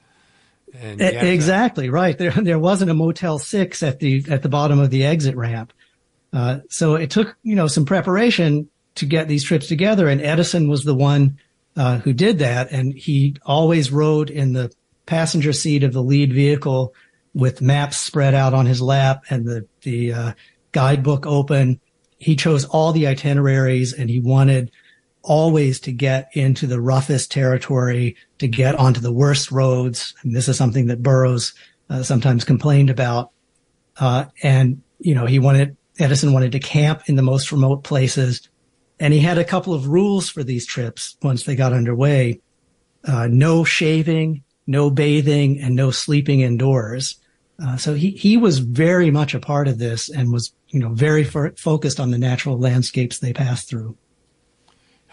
[0.79, 2.17] And exactly right.
[2.17, 5.71] There, there wasn't a Motel Six at the at the bottom of the exit ramp.
[6.31, 10.67] Uh, so it took you know some preparation to get these trips together, and Edison
[10.67, 11.37] was the one
[11.75, 14.71] uh, who did that, and he always rode in the
[15.05, 16.93] passenger seat of the lead vehicle
[17.33, 20.33] with maps spread out on his lap and the the uh,
[20.71, 21.79] guidebook open.
[22.17, 24.71] He chose all the itineraries, and he wanted
[25.23, 30.13] always to get into the roughest territory, to get onto the worst roads.
[30.21, 31.53] And this is something that Burroughs
[31.89, 33.31] uh, sometimes complained about.
[33.97, 38.49] Uh, and, you know, he wanted, Edison wanted to camp in the most remote places.
[38.99, 42.41] And he had a couple of rules for these trips once they got underway.
[43.05, 47.17] Uh, no shaving, no bathing, and no sleeping indoors.
[47.63, 50.89] Uh, so he, he was very much a part of this and was, you know,
[50.89, 53.97] very focused on the natural landscapes they passed through.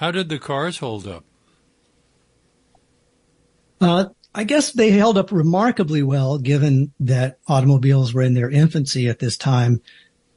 [0.00, 1.26] How did the cars hold up?
[3.82, 9.10] Uh, I guess they held up remarkably well, given that automobiles were in their infancy
[9.10, 9.82] at this time.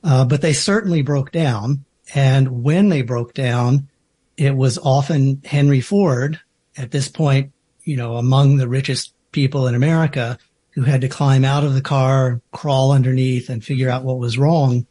[0.04, 1.86] Uh, but they certainly broke down.
[2.13, 3.88] And when they broke down,
[4.36, 6.41] it was often Henry Ford,
[6.76, 7.54] at this point,
[7.86, 10.38] you know, among the richest people in America,
[10.71, 14.38] who had to climb out of the car, crawl underneath, and figure out what was
[14.38, 14.86] wrong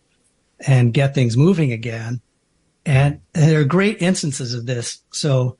[0.67, 2.23] and get things moving again.
[2.85, 5.03] And there are great instances of this.
[5.13, 5.57] So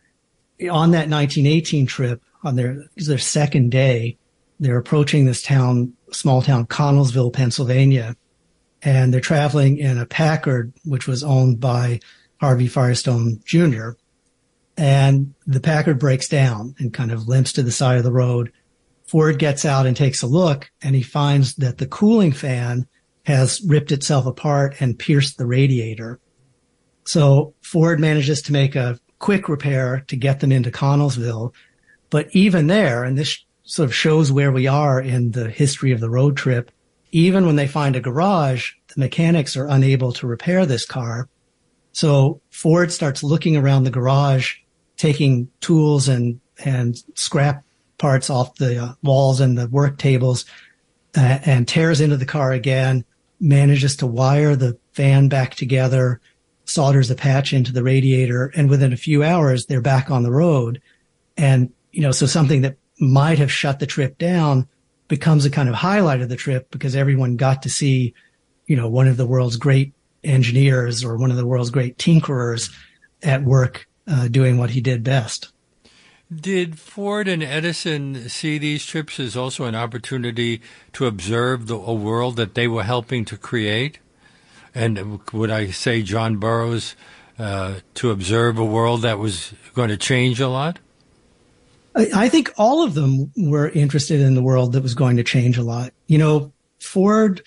[0.61, 4.19] on that 1918 trip, on their, their second day,
[4.59, 8.17] they're approaching this town, small town, Connellsville, Pennsylvania,
[8.83, 12.01] and they're traveling in a Packard, which was owned by
[12.41, 13.91] Harvey Firestone Jr.
[14.77, 18.53] And the Packard breaks down and kind of limps to the side of the road.
[19.07, 22.87] Ford gets out and takes a look and he finds that the cooling fan
[23.25, 26.19] has ripped itself apart and pierced the radiator.
[27.05, 31.55] So Ford manages to make a quick repair to get them into Connellsville.
[32.11, 36.01] But even there, and this sort of shows where we are in the history of
[36.01, 36.71] the road trip,
[37.13, 41.29] even when they find a garage, the mechanics are unable to repair this car.
[41.93, 44.57] So Ford starts looking around the garage,
[44.97, 47.65] taking tools and, and scrap
[47.99, 50.45] parts off the uh, walls and the work tables
[51.17, 53.05] uh, and tears into the car again,
[53.41, 56.21] manages to wire the van back together,
[56.65, 60.31] solders a patch into the radiator, and within a few hours, they're back on the
[60.31, 60.81] road.
[61.37, 64.69] And, you know, so something that might have shut the trip down
[65.09, 68.15] becomes a kind of highlight of the trip because everyone got to see,
[68.67, 69.93] you know, one of the world's great
[70.25, 72.73] engineers or one of the world's great tinkerers
[73.23, 75.53] at work uh, doing what he did best.
[76.35, 80.63] Did Ford and Edison see these trips as also an opportunity
[80.95, 83.99] to observe the, a world that they were helping to create?
[84.75, 86.97] And would I say John Burroughs
[87.39, 90.79] uh, to observe a world that was going to change a lot?
[91.95, 95.59] I think all of them were interested in the world that was going to change
[95.59, 95.93] a lot.
[96.07, 97.43] You know, Ford,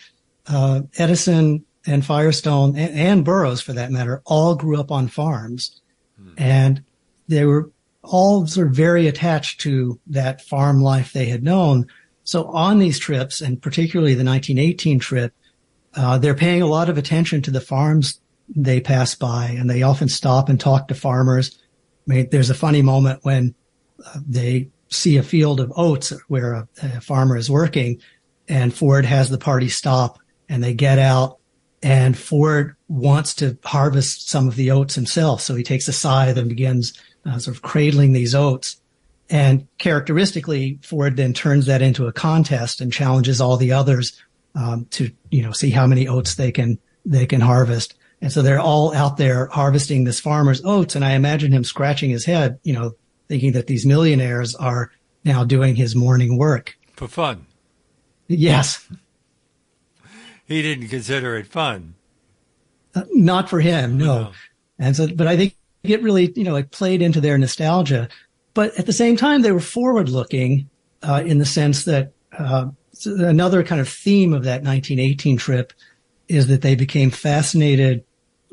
[0.45, 5.81] uh, Edison, and Firestone, and, and, Burroughs, for that matter, all grew up on farms,
[6.19, 6.33] hmm.
[6.37, 6.83] and
[7.27, 7.71] they were
[8.03, 11.87] all sort of very attached to that farm life they had known.
[12.23, 15.33] So on these trips, and particularly the 1918 trip,
[15.95, 18.19] uh, they're paying a lot of attention to the farms
[18.49, 21.57] they pass by, and they often stop and talk to farmers.
[22.07, 23.55] I mean, there's a funny moment when
[24.05, 28.01] uh, they see a field of oats where a, a farmer is working,
[28.47, 31.39] and Ford has the party stop, and they get out,
[31.81, 36.37] and Ford wants to harvest some of the oats himself, so he takes a scythe
[36.37, 36.93] and begins
[37.25, 38.79] uh, sort of cradling these oats.
[39.27, 44.21] And characteristically, Ford then turns that into a contest and challenges all the others
[44.55, 47.95] um, to, you know, see how many oats they can they can harvest.
[48.21, 50.95] And so they're all out there harvesting this farmer's oats.
[50.95, 52.93] And I imagine him scratching his head, you know,
[53.27, 54.91] thinking that these millionaires are
[55.23, 57.45] now doing his morning work for fun.
[58.27, 58.87] Yes.
[60.45, 61.95] He didn't consider it fun.
[62.93, 64.05] Uh, not for him, no.
[64.05, 64.31] no.
[64.79, 68.07] And so, but I think it really, you know, it played into their nostalgia.
[68.53, 70.69] But at the same time, they were forward looking
[71.03, 72.67] uh, in the sense that uh,
[73.05, 75.73] another kind of theme of that 1918 trip
[76.27, 78.03] is that they became fascinated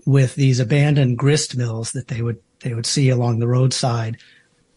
[0.05, 4.16] with these abandoned grist mills that they would they would see along the roadside.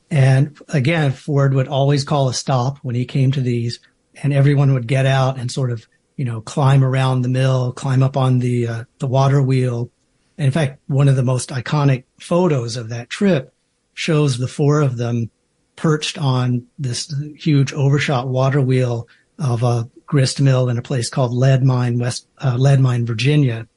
[0.10, 3.80] And again, Ford would always call a stop when he came to these,
[4.22, 8.04] and everyone would get out and sort of you know climb around the mill, climb
[8.04, 9.90] up on the uh, the water wheel,
[10.38, 13.54] in fact, one of the most iconic photos of that trip
[13.94, 15.30] shows the four of them
[15.76, 19.08] perched on this huge overshot water wheel
[19.40, 23.68] of a grist mill in a place called Lead Mine, West uh, Lead Mine, Virginia.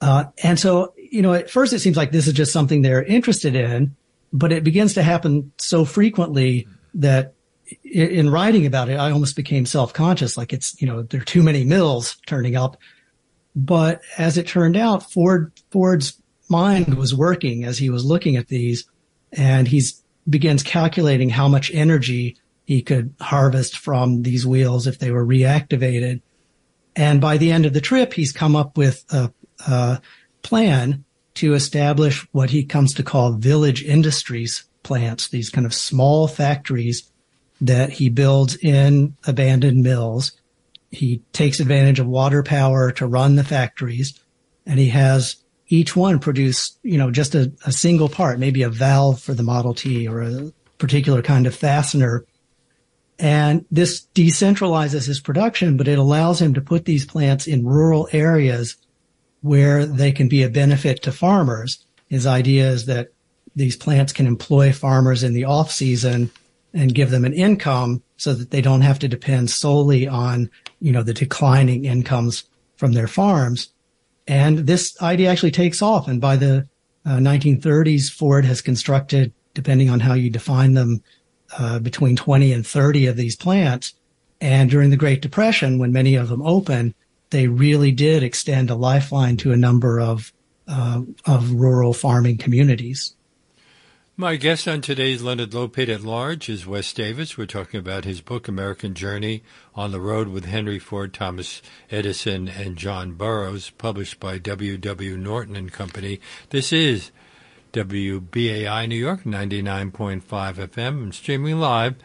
[0.00, 3.02] Uh, and so, you know, at first it seems like this is just something they're
[3.02, 3.94] interested in,
[4.32, 7.34] but it begins to happen so frequently that
[7.84, 10.36] in writing about it, I almost became self-conscious.
[10.36, 12.76] Like it's, you know, there are too many mills turning up
[13.54, 18.48] but as it turned out, Ford Ford's mind was working as he was looking at
[18.48, 18.84] these,
[19.32, 19.82] and he
[20.28, 22.36] begins calculating how much energy
[22.70, 26.20] he could harvest from these wheels if they were reactivated.
[26.96, 29.32] And by the end of the trip, he's come up with a,
[29.66, 30.00] a
[30.42, 31.04] plan
[31.34, 37.10] to establish what he comes to call village industries plants, these kind of small factories
[37.60, 40.32] that he builds in abandoned mills
[40.90, 44.18] he takes advantage of water power to run the factories
[44.66, 45.36] and he has
[45.68, 49.44] each one produce, you know, just a, a single part, maybe a valve for the
[49.44, 52.24] Model T or a particular kind of fastener.
[53.20, 58.08] And this decentralizes his production, but it allows him to put these plants in rural
[58.12, 58.76] areas
[59.42, 61.84] where they can be a benefit to farmers.
[62.08, 63.12] His idea is that
[63.54, 66.30] these plants can employ farmers in the off season
[66.72, 70.50] and give them an income so that they don't have to depend solely on,
[70.80, 72.44] you know, the declining incomes
[72.76, 73.68] from their farms.
[74.26, 76.08] And this idea actually takes off.
[76.08, 76.66] And by the
[77.04, 81.02] uh, 1930s, Ford has constructed, depending on how you define them,
[81.58, 83.94] uh, between 20 and 30 of these plants.
[84.40, 86.94] And during the Great Depression, when many of them opened,
[87.30, 90.32] they really did extend a lifeline to a number of
[90.66, 93.14] uh, of rural farming communities.
[94.16, 97.38] My guest on today's Leonard Lopate at Large is Wes Davis.
[97.38, 99.42] We're talking about his book, American Journey
[99.74, 104.76] on the Road with Henry Ford, Thomas Edison, and John Burroughs, published by W.
[104.76, 105.16] W.
[105.16, 106.20] Norton and Company.
[106.50, 107.10] This is
[107.72, 111.96] WBAI New York, 99.5 FM, and streaming live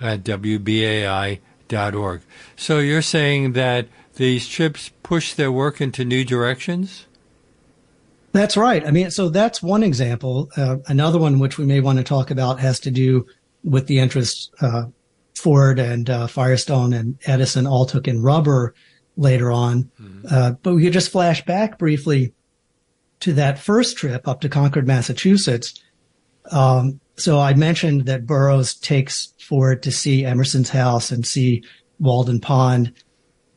[0.00, 1.40] at WBAI.org.
[2.56, 7.06] So you're saying that these trips push their work into new directions?
[8.32, 8.86] That's right.
[8.86, 10.50] I mean, so that's one example.
[10.56, 13.26] Uh, another one, which we may want to talk about, has to do
[13.64, 14.84] with the interest uh,
[15.34, 18.74] Ford and uh, Firestone and Edison all took in rubber
[19.16, 19.90] later on.
[20.00, 20.54] Mm-hmm.
[20.62, 22.32] but we could just flash back briefly
[23.20, 25.82] to that first trip up to Concord, Massachusetts.
[26.50, 31.62] Um, so I mentioned that Burroughs takes Ford to see Emerson's house and see
[31.98, 32.92] Walden Pond.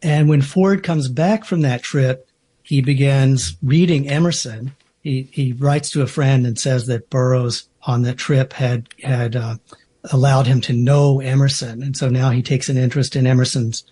[0.01, 2.27] And when Ford comes back from that trip,
[2.63, 4.75] he begins reading Emerson.
[5.01, 9.35] He, he writes to a friend and says that Burroughs on that trip had, had,
[9.35, 9.55] uh,
[10.11, 11.81] allowed him to know Emerson.
[11.81, 13.85] And so now he takes an interest in Emerson's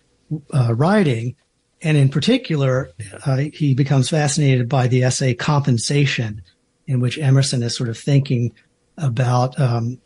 [0.54, 1.36] uh, writing.
[1.84, 2.92] And in particular,
[3.26, 6.44] uh, he becomes fascinated by the essay Compensation,
[6.86, 8.54] in which Emerson is sort of thinking
[8.98, 10.00] about um,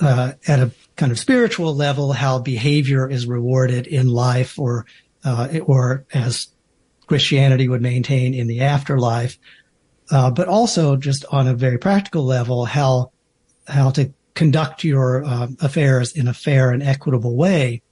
[0.00, 4.86] uh, at a kind of spiritual level, how behavior is rewarded in life or,
[5.24, 6.48] uh, or as
[7.06, 9.38] Christianity would maintain in the afterlife.
[10.10, 13.10] Uh, but also just on a very practical level, how,
[13.66, 17.82] how to conduct your uh, affairs in a fair and equitable way.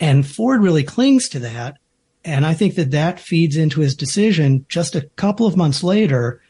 [0.00, 1.78] And Ford really clings to that.
[2.24, 6.40] And I think that that feeds into his decision just a couple of months later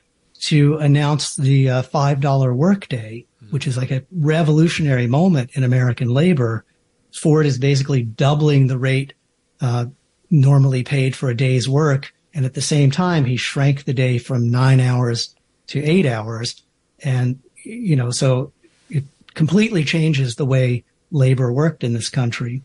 [0.43, 6.65] to announce the uh, $5 workday, which is like a revolutionary moment in American labor.
[7.15, 9.15] Ford is basically doubling the rate
[9.61, 9.87] uh,
[10.31, 12.13] normally paid for a day's work.
[12.35, 15.35] And at the same time, he shrank the day from nine hours
[15.69, 16.61] to eight hours.
[17.05, 18.53] And, you know, so
[18.91, 19.05] it
[19.35, 22.63] completely changes the way labor worked in this country.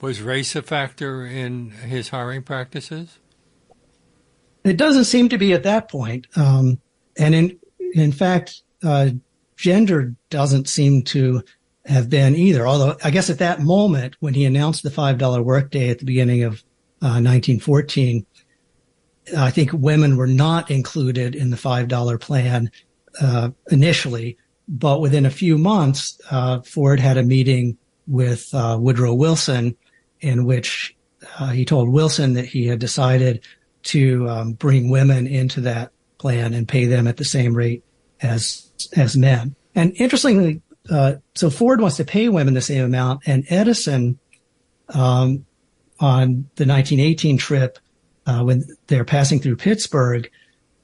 [0.00, 3.18] Was race a factor in his hiring practices?
[4.64, 6.26] It doesn't seem to be at that point.
[6.36, 6.80] Um,
[7.18, 7.58] and in,
[7.92, 9.10] in fact, uh,
[9.56, 11.42] gender doesn't seem to
[11.84, 12.66] have been either.
[12.66, 16.44] Although I guess at that moment, when he announced the $5 workday at the beginning
[16.44, 16.54] of
[17.02, 18.24] uh, 1914,
[19.36, 22.70] I think women were not included in the $5 plan
[23.20, 27.76] uh, initially, but within a few months, uh, Ford had a meeting
[28.06, 29.76] with uh, Woodrow Wilson
[30.20, 30.96] in which
[31.38, 33.44] uh, he told Wilson that he had decided
[33.82, 37.82] to um, bring women into that plan and pay them at the same rate
[38.22, 39.54] as as men.
[39.74, 44.18] And interestingly, uh, so Ford wants to pay women the same amount, and Edison,
[44.90, 45.44] um,
[46.00, 47.78] on the 1918 trip,
[48.26, 50.30] uh, when they're passing through Pittsburgh,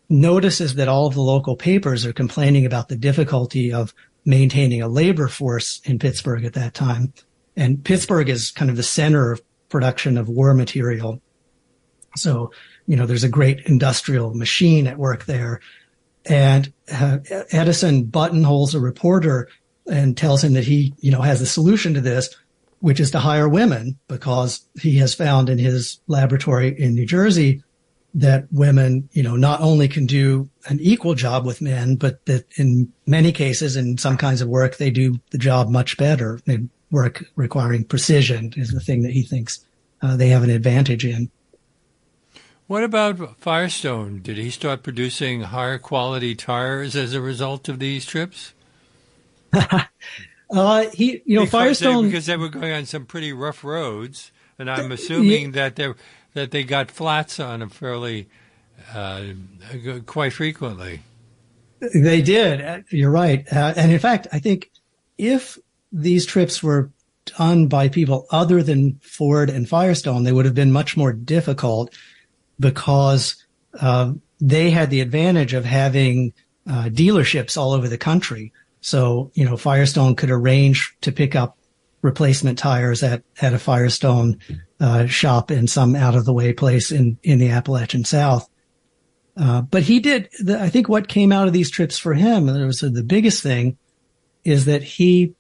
[0.09, 4.89] notices that all of the local papers are complaining about the difficulty of maintaining a
[4.89, 7.13] labor force in Pittsburgh at that time.
[7.57, 11.21] And Pittsburgh is kind of the center of production of war material.
[12.17, 12.51] So,
[12.87, 15.61] you know, there's a great industrial machine at work there.
[16.25, 17.19] And uh,
[17.51, 19.49] Edison buttonholes a reporter
[19.91, 22.35] and tells him that he, you know, has a solution to this,
[22.81, 27.63] which is to hire women because he has found in his laboratory in New Jersey
[28.15, 32.47] that women, you know, not only can do an equal job with men, but that
[32.57, 36.41] in many cases, in some kinds of work, they do the job much better.
[36.91, 39.65] Work requiring precision is the thing that he thinks
[40.03, 41.31] uh, they have an advantage in.
[42.67, 44.21] What about Firestone?
[44.23, 48.55] Did he start producing higher quality tires as a result of these trips?
[50.51, 53.63] uh, he, you know, because Firestone they, because they were going on some pretty rough
[53.63, 55.95] roads, and I'm assuming that they
[56.35, 58.29] that they got flats on them fairly,
[58.93, 59.23] uh,
[60.05, 61.03] quite frequently.
[61.95, 62.61] They did.
[62.61, 64.71] Uh, you're right, uh, and in fact, I think
[65.19, 65.57] if
[65.93, 66.91] these trips were
[67.39, 71.95] done by people other than Ford and Firestone, they would have been much more difficult
[72.59, 73.45] because
[73.81, 76.33] uh, they had the advantage of having
[76.69, 78.53] uh, dealerships all over the country.
[78.81, 81.59] So, you know, Firestone could arrange to pick up
[82.03, 84.39] replacement tires at, at a Firestone
[84.79, 88.49] uh, shop in some out of the way place in, in the Appalachian South.
[89.37, 92.49] Uh, but he did, the, I think what came out of these trips for him,
[92.49, 93.77] and it was the biggest thing,
[94.45, 95.35] is that he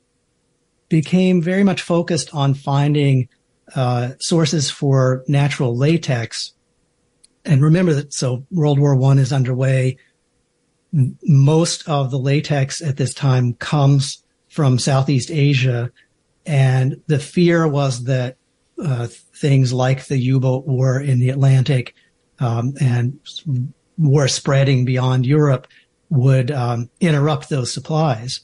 [0.88, 3.28] became very much focused on finding
[3.74, 6.52] uh, sources for natural latex.
[7.44, 9.98] And remember that so World War One is underway.
[10.92, 15.90] Most of the latex at this time comes from Southeast Asia,
[16.44, 18.36] and the fear was that
[18.82, 21.94] uh, things like the U-boat war in the Atlantic
[22.38, 23.18] um, and
[23.98, 25.66] war spreading beyond Europe
[26.10, 28.40] would um, interrupt those supplies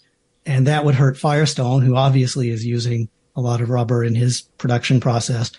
[0.47, 4.43] and that would hurt Firestone, who obviously is using a lot of rubber in his
[4.59, 5.53] production process.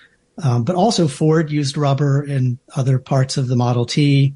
[0.43, 4.33] Um, but also Ford used rubber in other parts of the Model T.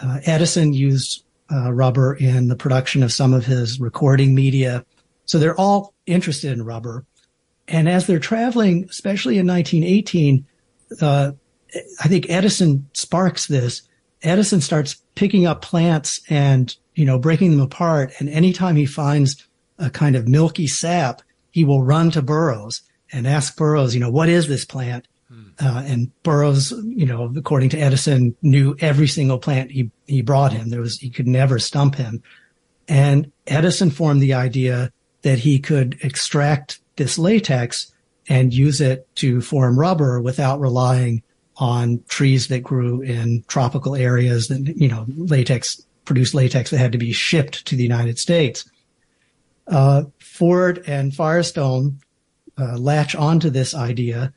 [0.00, 1.22] Uh, Edison used
[1.52, 4.84] uh, rubber in the production of some of his recording media.
[5.26, 7.04] So they're all interested in rubber.
[7.68, 10.46] And as they're traveling, especially in 1918,
[11.00, 11.32] uh,
[12.02, 13.82] I think Edison sparks this.
[14.22, 18.12] Edison starts picking up plants and, you know, breaking them apart.
[18.18, 19.46] And anytime he finds
[19.78, 24.10] a kind of milky sap, he will run to Burroughs and ask Burroughs, you know,
[24.10, 25.06] what is this plant?
[25.28, 25.42] Hmm.
[25.60, 30.52] Uh, and Burroughs, you know, according to Edison, knew every single plant he, he brought
[30.52, 30.70] him.
[30.70, 32.22] There was, he could never stump him.
[32.88, 37.92] And Edison formed the idea that he could extract this latex
[38.28, 41.22] and use it to form rubber without relying
[41.56, 46.92] on trees that grew in tropical areas that, you know, latex, produced latex that had
[46.92, 48.68] to be shipped to the United States
[49.66, 52.00] uh, Ford and Firestone
[52.58, 54.32] uh, latch onto this idea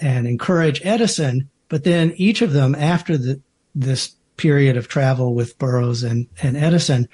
[0.00, 3.40] and encourage Edison, but then each of them, after the,
[3.74, 7.08] this period of travel with Burroughs and, and Edison,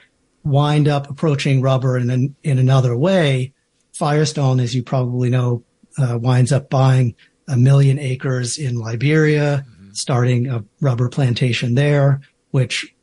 [0.45, 3.53] wind up approaching rubber in an, in another way
[3.99, 5.65] Firestone, as you probably know,
[5.99, 7.17] uh, winds up buying
[7.49, 9.91] a million acres in Liberia, mm-hmm.
[9.93, 12.21] starting a rubber plantation there,
[12.53, 12.95] which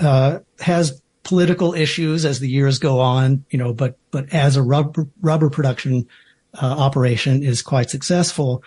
[0.00, 4.62] uh, has political issues as the years go on, you know, but but as a
[4.62, 6.06] rubber rubber production
[6.54, 8.62] uh, operation is quite successful.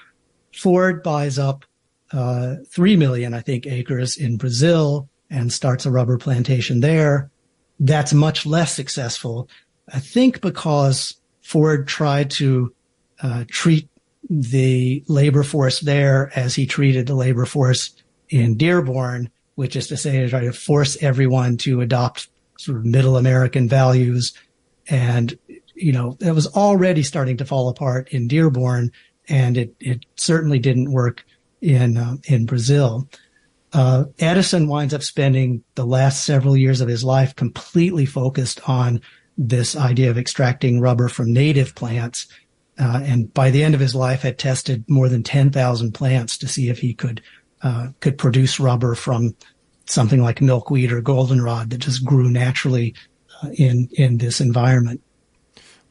[0.56, 1.66] Ford buys up
[2.12, 7.32] uh, three million, I think, acres in Brazil and starts a rubber plantation there.
[7.80, 9.50] That's much less successful,
[9.92, 12.72] I think, because Ford tried to
[13.24, 13.90] uh, treat
[14.30, 17.96] the labor force there as he treated the labor force
[18.30, 22.28] in Dearborn, which is to say, to try to force everyone to adopt
[22.62, 24.34] sort of middle American values.
[24.88, 25.38] And,
[25.76, 28.92] you know, it was already starting to fall apart in Dearborn,
[29.28, 31.24] and it, it certainly didn't work
[31.62, 33.08] in, uh, in Brazil.
[33.74, 39.02] Uh, Edison winds up spending the last several years of his life completely focused on
[39.38, 42.28] this idea of extracting rubber from native plants.
[42.78, 46.48] Uh, and by the end of his life had tested more than 10,000 plants to
[46.48, 47.22] see if he could,
[47.64, 49.36] uh, could produce rubber from
[49.92, 52.96] something like milkweed or goldenrod that just grew naturally
[53.44, 55.02] uh, in, in this environment.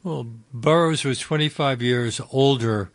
[0.03, 2.89] Well, Burroughs was 25 years older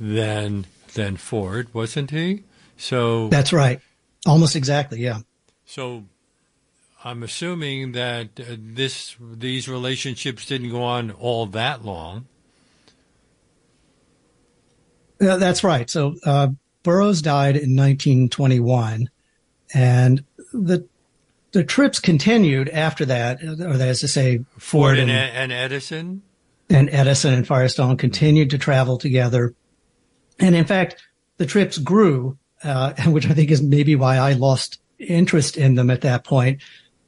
[0.00, 2.42] than, than Ford, wasn't he?
[2.76, 3.80] So that's right.
[4.26, 5.00] Almost exactly.
[5.00, 5.18] Yeah.
[5.66, 6.04] So
[7.04, 12.26] I'm assuming that uh, this these relationships didn't go on all that long.
[15.20, 15.90] Uh, that's right.
[15.90, 16.48] So uh,
[16.84, 19.10] Burroughs died in 1921,
[19.74, 20.86] and the
[21.52, 26.22] the trips continued after that, or that is to say, Ford, Ford and, and, Edison,
[26.68, 29.54] and Edison and Firestone continued to travel together,
[30.38, 30.96] and in fact,
[31.38, 35.90] the trips grew, uh, which I think is maybe why I lost interest in them
[35.90, 36.60] at that point.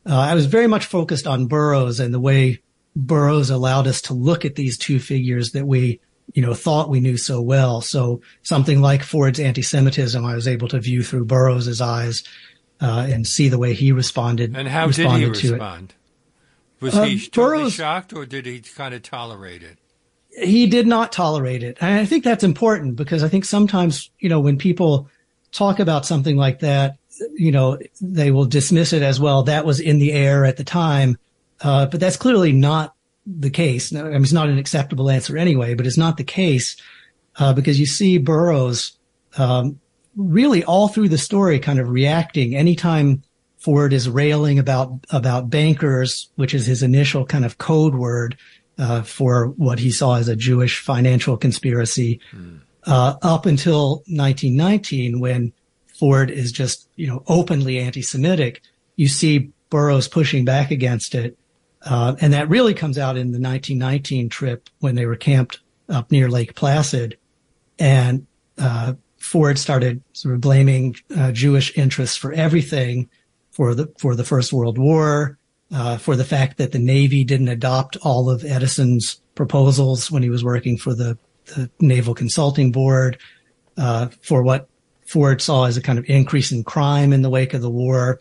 [0.06, 2.62] Uh, I was very much focused on Burroughs and the way
[2.96, 6.00] Burroughs allowed us to look at these two figures that we,
[6.32, 7.80] you know, thought we knew so well.
[7.80, 12.22] So something like Ford's anti-Semitism, I was able to view through Burroughs's eyes
[12.80, 14.56] uh, and see the way he responded.
[14.56, 15.94] And how did he respond?
[16.80, 19.78] Was uh, he totally Burroughs, shocked, or did he kind of tolerate it?
[20.30, 24.28] He did not tolerate it, and I think that's important because I think sometimes you
[24.28, 25.08] know when people
[25.52, 26.96] talk about something like that,
[27.34, 29.42] you know, they will dismiss it as well.
[29.42, 31.18] That was in the air at the time,
[31.60, 32.94] uh, but that's clearly not
[33.26, 33.94] the case.
[33.94, 36.76] I mean, it's not an acceptable answer anyway, but it's not the case
[37.38, 38.96] uh, because you see Burroughs
[39.36, 39.80] um,
[40.16, 43.22] really all through the story kind of reacting anytime
[43.60, 48.36] Ford is railing about about bankers, which is his initial kind of code word
[48.78, 52.60] uh, for what he saw as a Jewish financial conspiracy, mm.
[52.84, 55.52] uh, up until 1919 when
[55.86, 58.62] Ford is just you know openly anti-Semitic.
[58.96, 61.36] You see Burroughs pushing back against it,
[61.82, 66.10] uh, and that really comes out in the 1919 trip when they were camped up
[66.10, 67.18] near Lake Placid,
[67.78, 73.08] and uh, Ford started sort of blaming uh, Jewish interests for everything,
[73.50, 75.38] for the for the First World War,
[75.72, 80.30] uh, for the fact that the Navy didn't adopt all of Edison's proposals when he
[80.30, 81.16] was working for the,
[81.54, 83.18] the Naval Consulting Board,
[83.76, 84.68] uh, for what
[85.06, 88.20] Ford saw as a kind of increase in crime in the wake of the war,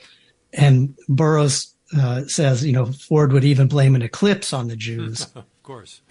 [0.53, 5.27] and Burroughs uh, says, you know, Ford would even blame an eclipse on the Jews.
[5.35, 6.01] of course.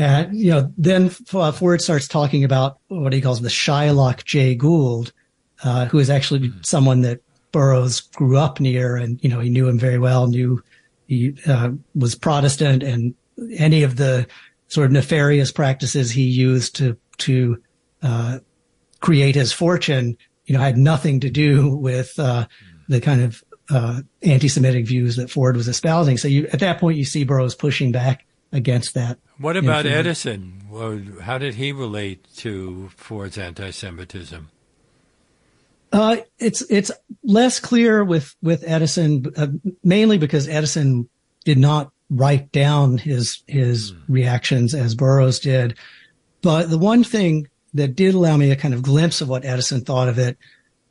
[0.00, 4.54] And, you know, then uh, Ford starts talking about what he calls the Shylock Jay
[4.54, 5.12] Gould,
[5.62, 6.60] uh, who is actually mm-hmm.
[6.62, 7.20] someone that
[7.52, 10.62] Burroughs grew up near and, you know, he knew him very well, knew
[11.06, 13.14] he uh, was Protestant and
[13.52, 14.26] any of the
[14.68, 17.62] sort of nefarious practices he used to, to,
[18.02, 18.38] uh,
[19.00, 22.46] create his fortune, you know, had nothing to do with, uh,
[22.88, 26.16] the kind of, uh, anti-Semitic views that Ford was espousing.
[26.16, 29.18] So you, at that point, you see Burroughs pushing back against that.
[29.38, 30.62] What about Edison?
[30.68, 34.50] Well, how did he relate to Ford's anti-Semitism?
[35.92, 36.92] Uh, it's it's
[37.24, 39.48] less clear with with Edison, uh,
[39.82, 41.08] mainly because Edison
[41.44, 43.98] did not write down his his mm.
[44.08, 45.76] reactions as Burroughs did.
[46.42, 49.80] But the one thing that did allow me a kind of glimpse of what Edison
[49.80, 50.38] thought of it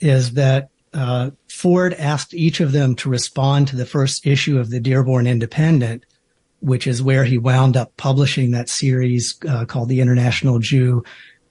[0.01, 4.69] is that uh, Ford asked each of them to respond to the first issue of
[4.69, 6.03] the Dearborn Independent
[6.61, 11.03] which is where he wound up publishing that series uh, called The International Jew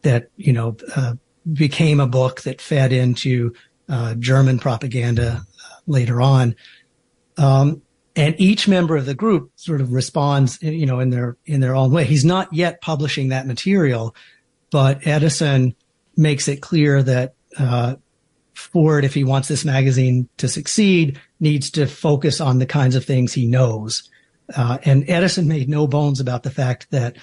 [0.02, 1.14] that, you know, uh,
[1.50, 3.54] became a book that fed into
[3.88, 6.54] uh, German propaganda uh, later on.
[7.36, 7.82] Um,
[8.14, 11.74] and each member of the group sort of responds, you know, in their, in their
[11.74, 12.04] own way.
[12.04, 14.14] He's not yet publishing that material,
[14.70, 15.74] but Edison
[16.16, 17.96] makes it clear that, uh,
[18.54, 23.04] Ford, if he wants this magazine to succeed, needs to focus on the kinds of
[23.04, 24.10] things he knows
[24.56, 27.16] Uh, and Edison made no bones about the fact that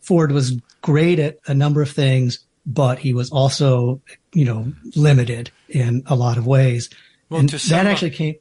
[0.00, 4.00] Ford was great at a number of things, but he was also,
[4.32, 6.88] you know, limited in a lot of ways.
[7.28, 8.36] Well, and that actually came.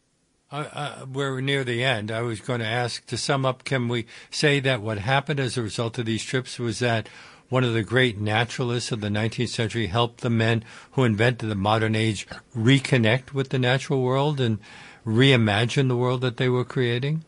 [0.52, 2.12] Uh, uh, we're near the end.
[2.12, 3.64] I was going to ask to sum up.
[3.64, 7.10] Can we say that what happened as a result of these trips was that
[7.50, 11.56] one of the great naturalists of the 19th century helped the men who invented the
[11.56, 14.60] modern age reconnect with the natural world and
[15.06, 17.24] reimagine the world that they were creating?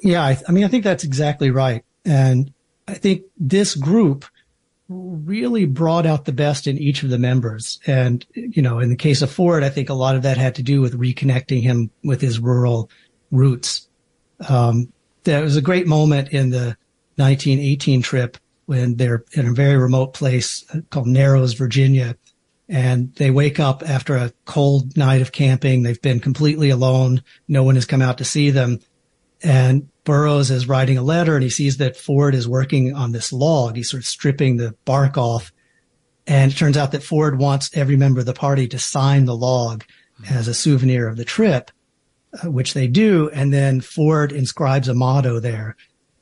[0.00, 1.84] Yeah, I, I mean, I think that's exactly right.
[2.04, 2.52] And
[2.86, 4.24] I think this group
[4.88, 7.78] really brought out the best in each of the members.
[7.86, 10.54] And, you know, in the case of Ford, I think a lot of that had
[10.56, 12.90] to do with reconnecting him with his rural
[13.30, 13.86] roots.
[14.48, 14.90] Um,
[15.24, 16.76] there was a great moment in the
[17.16, 22.16] 1918 trip when they're in a very remote place called Narrows, Virginia.
[22.68, 25.82] And they wake up after a cold night of camping.
[25.82, 27.22] They've been completely alone.
[27.46, 28.80] No one has come out to see them.
[29.42, 33.32] And Burroughs is writing a letter and he sees that Ford is working on this
[33.32, 33.76] log.
[33.76, 35.52] He's sort of stripping the bark off.
[36.26, 39.36] And it turns out that Ford wants every member of the party to sign the
[39.36, 39.84] log
[40.30, 41.70] as a souvenir of the trip,
[42.42, 43.30] uh, which they do.
[43.30, 45.76] And then Ford inscribes a motto there.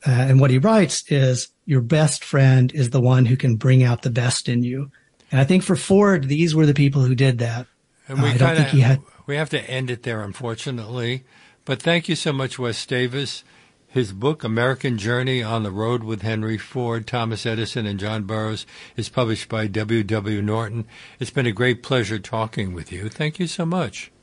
[0.05, 3.83] Uh, and what he writes is, your best friend is the one who can bring
[3.83, 4.89] out the best in you.
[5.31, 7.67] And I think for Ford, these were the people who did that.
[8.07, 9.01] And we uh, I don't think he had.
[9.25, 11.25] We have to end it there, unfortunately.
[11.67, 13.43] But thank you so much, Wes Davis.
[13.89, 18.65] His book, American Journey on the Road with Henry Ford, Thomas Edison, and John Burroughs,
[18.95, 20.01] is published by W.
[20.01, 20.41] W.
[20.41, 20.87] Norton.
[21.19, 23.09] It's been a great pleasure talking with you.
[23.09, 24.13] Thank you so much.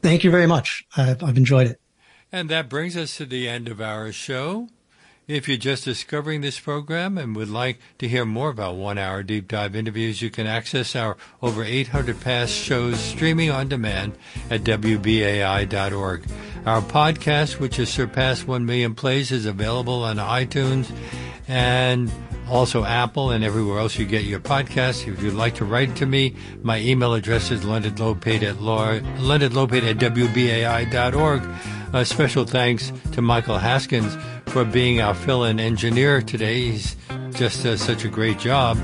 [0.00, 0.86] Thank you very much.
[0.96, 1.80] I've, I've enjoyed it.
[2.30, 4.68] And that brings us to the end of our show.
[5.30, 9.22] If you're just discovering this program and would like to hear more about one hour
[9.22, 14.18] deep dive interviews, you can access our over 800 past shows streaming on demand
[14.50, 16.24] at WBAI.org.
[16.66, 20.90] Our podcast, which has surpassed 1 million plays, is available on iTunes
[21.46, 22.10] and
[22.48, 25.06] also Apple and everywhere else you get your podcasts.
[25.06, 29.98] If you'd like to write to me, my email address is leonardlopate at, leonardlopate at
[29.98, 31.42] WBAI.org.
[31.92, 34.16] A special thanks to Michael Haskins
[34.46, 36.70] for being our fill-in engineer today.
[36.70, 36.96] He's
[37.32, 38.78] just does such a great job.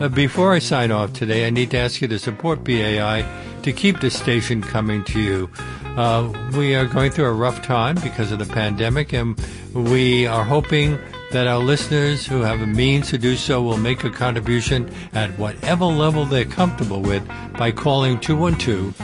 [0.00, 3.24] Uh, before I sign off today, I need to ask you to support BAI
[3.62, 5.50] to keep the station coming to you.
[5.96, 9.36] Uh, we are going through a rough time because of the pandemic, and
[9.72, 10.98] we are hoping
[11.34, 15.36] that our listeners who have a means to do so will make a contribution at
[15.36, 17.26] whatever level they're comfortable with
[17.58, 18.96] by calling 212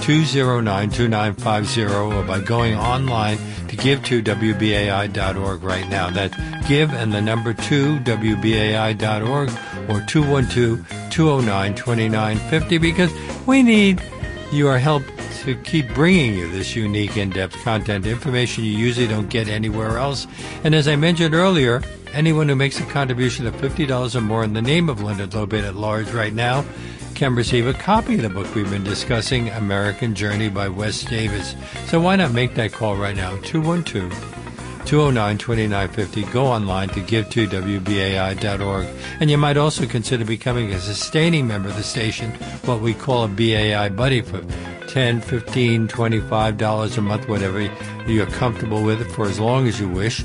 [0.00, 3.36] 209 2950 or by going online
[3.68, 6.08] to give to WBAI.org right now.
[6.08, 6.34] That's
[6.66, 9.50] give and the number 2 WBAI.org
[9.90, 13.12] or 212 209 2950 because
[13.46, 14.02] we need
[14.50, 15.02] your help
[15.44, 20.26] to keep bringing you this unique in-depth content information you usually don't get anywhere else.
[20.64, 21.82] And as I mentioned earlier,
[22.14, 25.64] anyone who makes a contribution of $50 or more in the name of Leonard Lopate
[25.64, 26.64] at large right now
[27.14, 31.54] can receive a copy of the book we've been discussing, American Journey by Wes Davis.
[31.88, 33.36] So why not make that call right now?
[33.42, 34.12] 212
[34.86, 36.22] 209 2950.
[36.32, 38.86] Go online to give2wbai.org.
[39.20, 42.30] And you might also consider becoming a sustaining member of the station,
[42.64, 44.42] what we call a BAI buddy for
[44.88, 47.62] 10 15 $25 a month, whatever
[48.06, 50.24] you're comfortable with it for as long as you wish.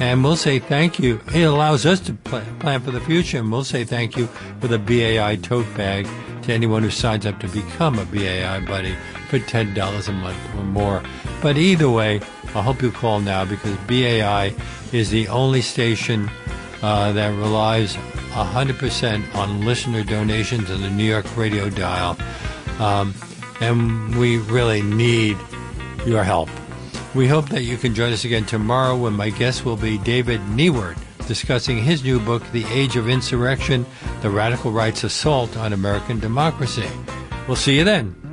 [0.00, 1.20] And we'll say thank you.
[1.34, 4.26] It allows us to plan for the future, and we'll say thank you
[4.60, 6.08] for the BAI tote bag
[6.42, 8.94] to anyone who signs up to become a BAI buddy
[9.28, 11.02] for $10 a month or more.
[11.40, 12.20] But either way,
[12.54, 14.54] I hope you call now because BAI
[14.92, 16.30] is the only station
[16.82, 22.16] uh, that relies 100% on listener donations on the New York radio dial.
[22.78, 23.14] Um,
[23.60, 25.36] and we really need
[26.06, 26.48] your help.
[27.14, 30.40] We hope that you can join us again tomorrow when my guest will be David
[30.42, 33.86] Neiwert discussing his new book, The Age of Insurrection
[34.22, 36.88] The Radical Right's Assault on American Democracy.
[37.46, 38.23] We'll see you then.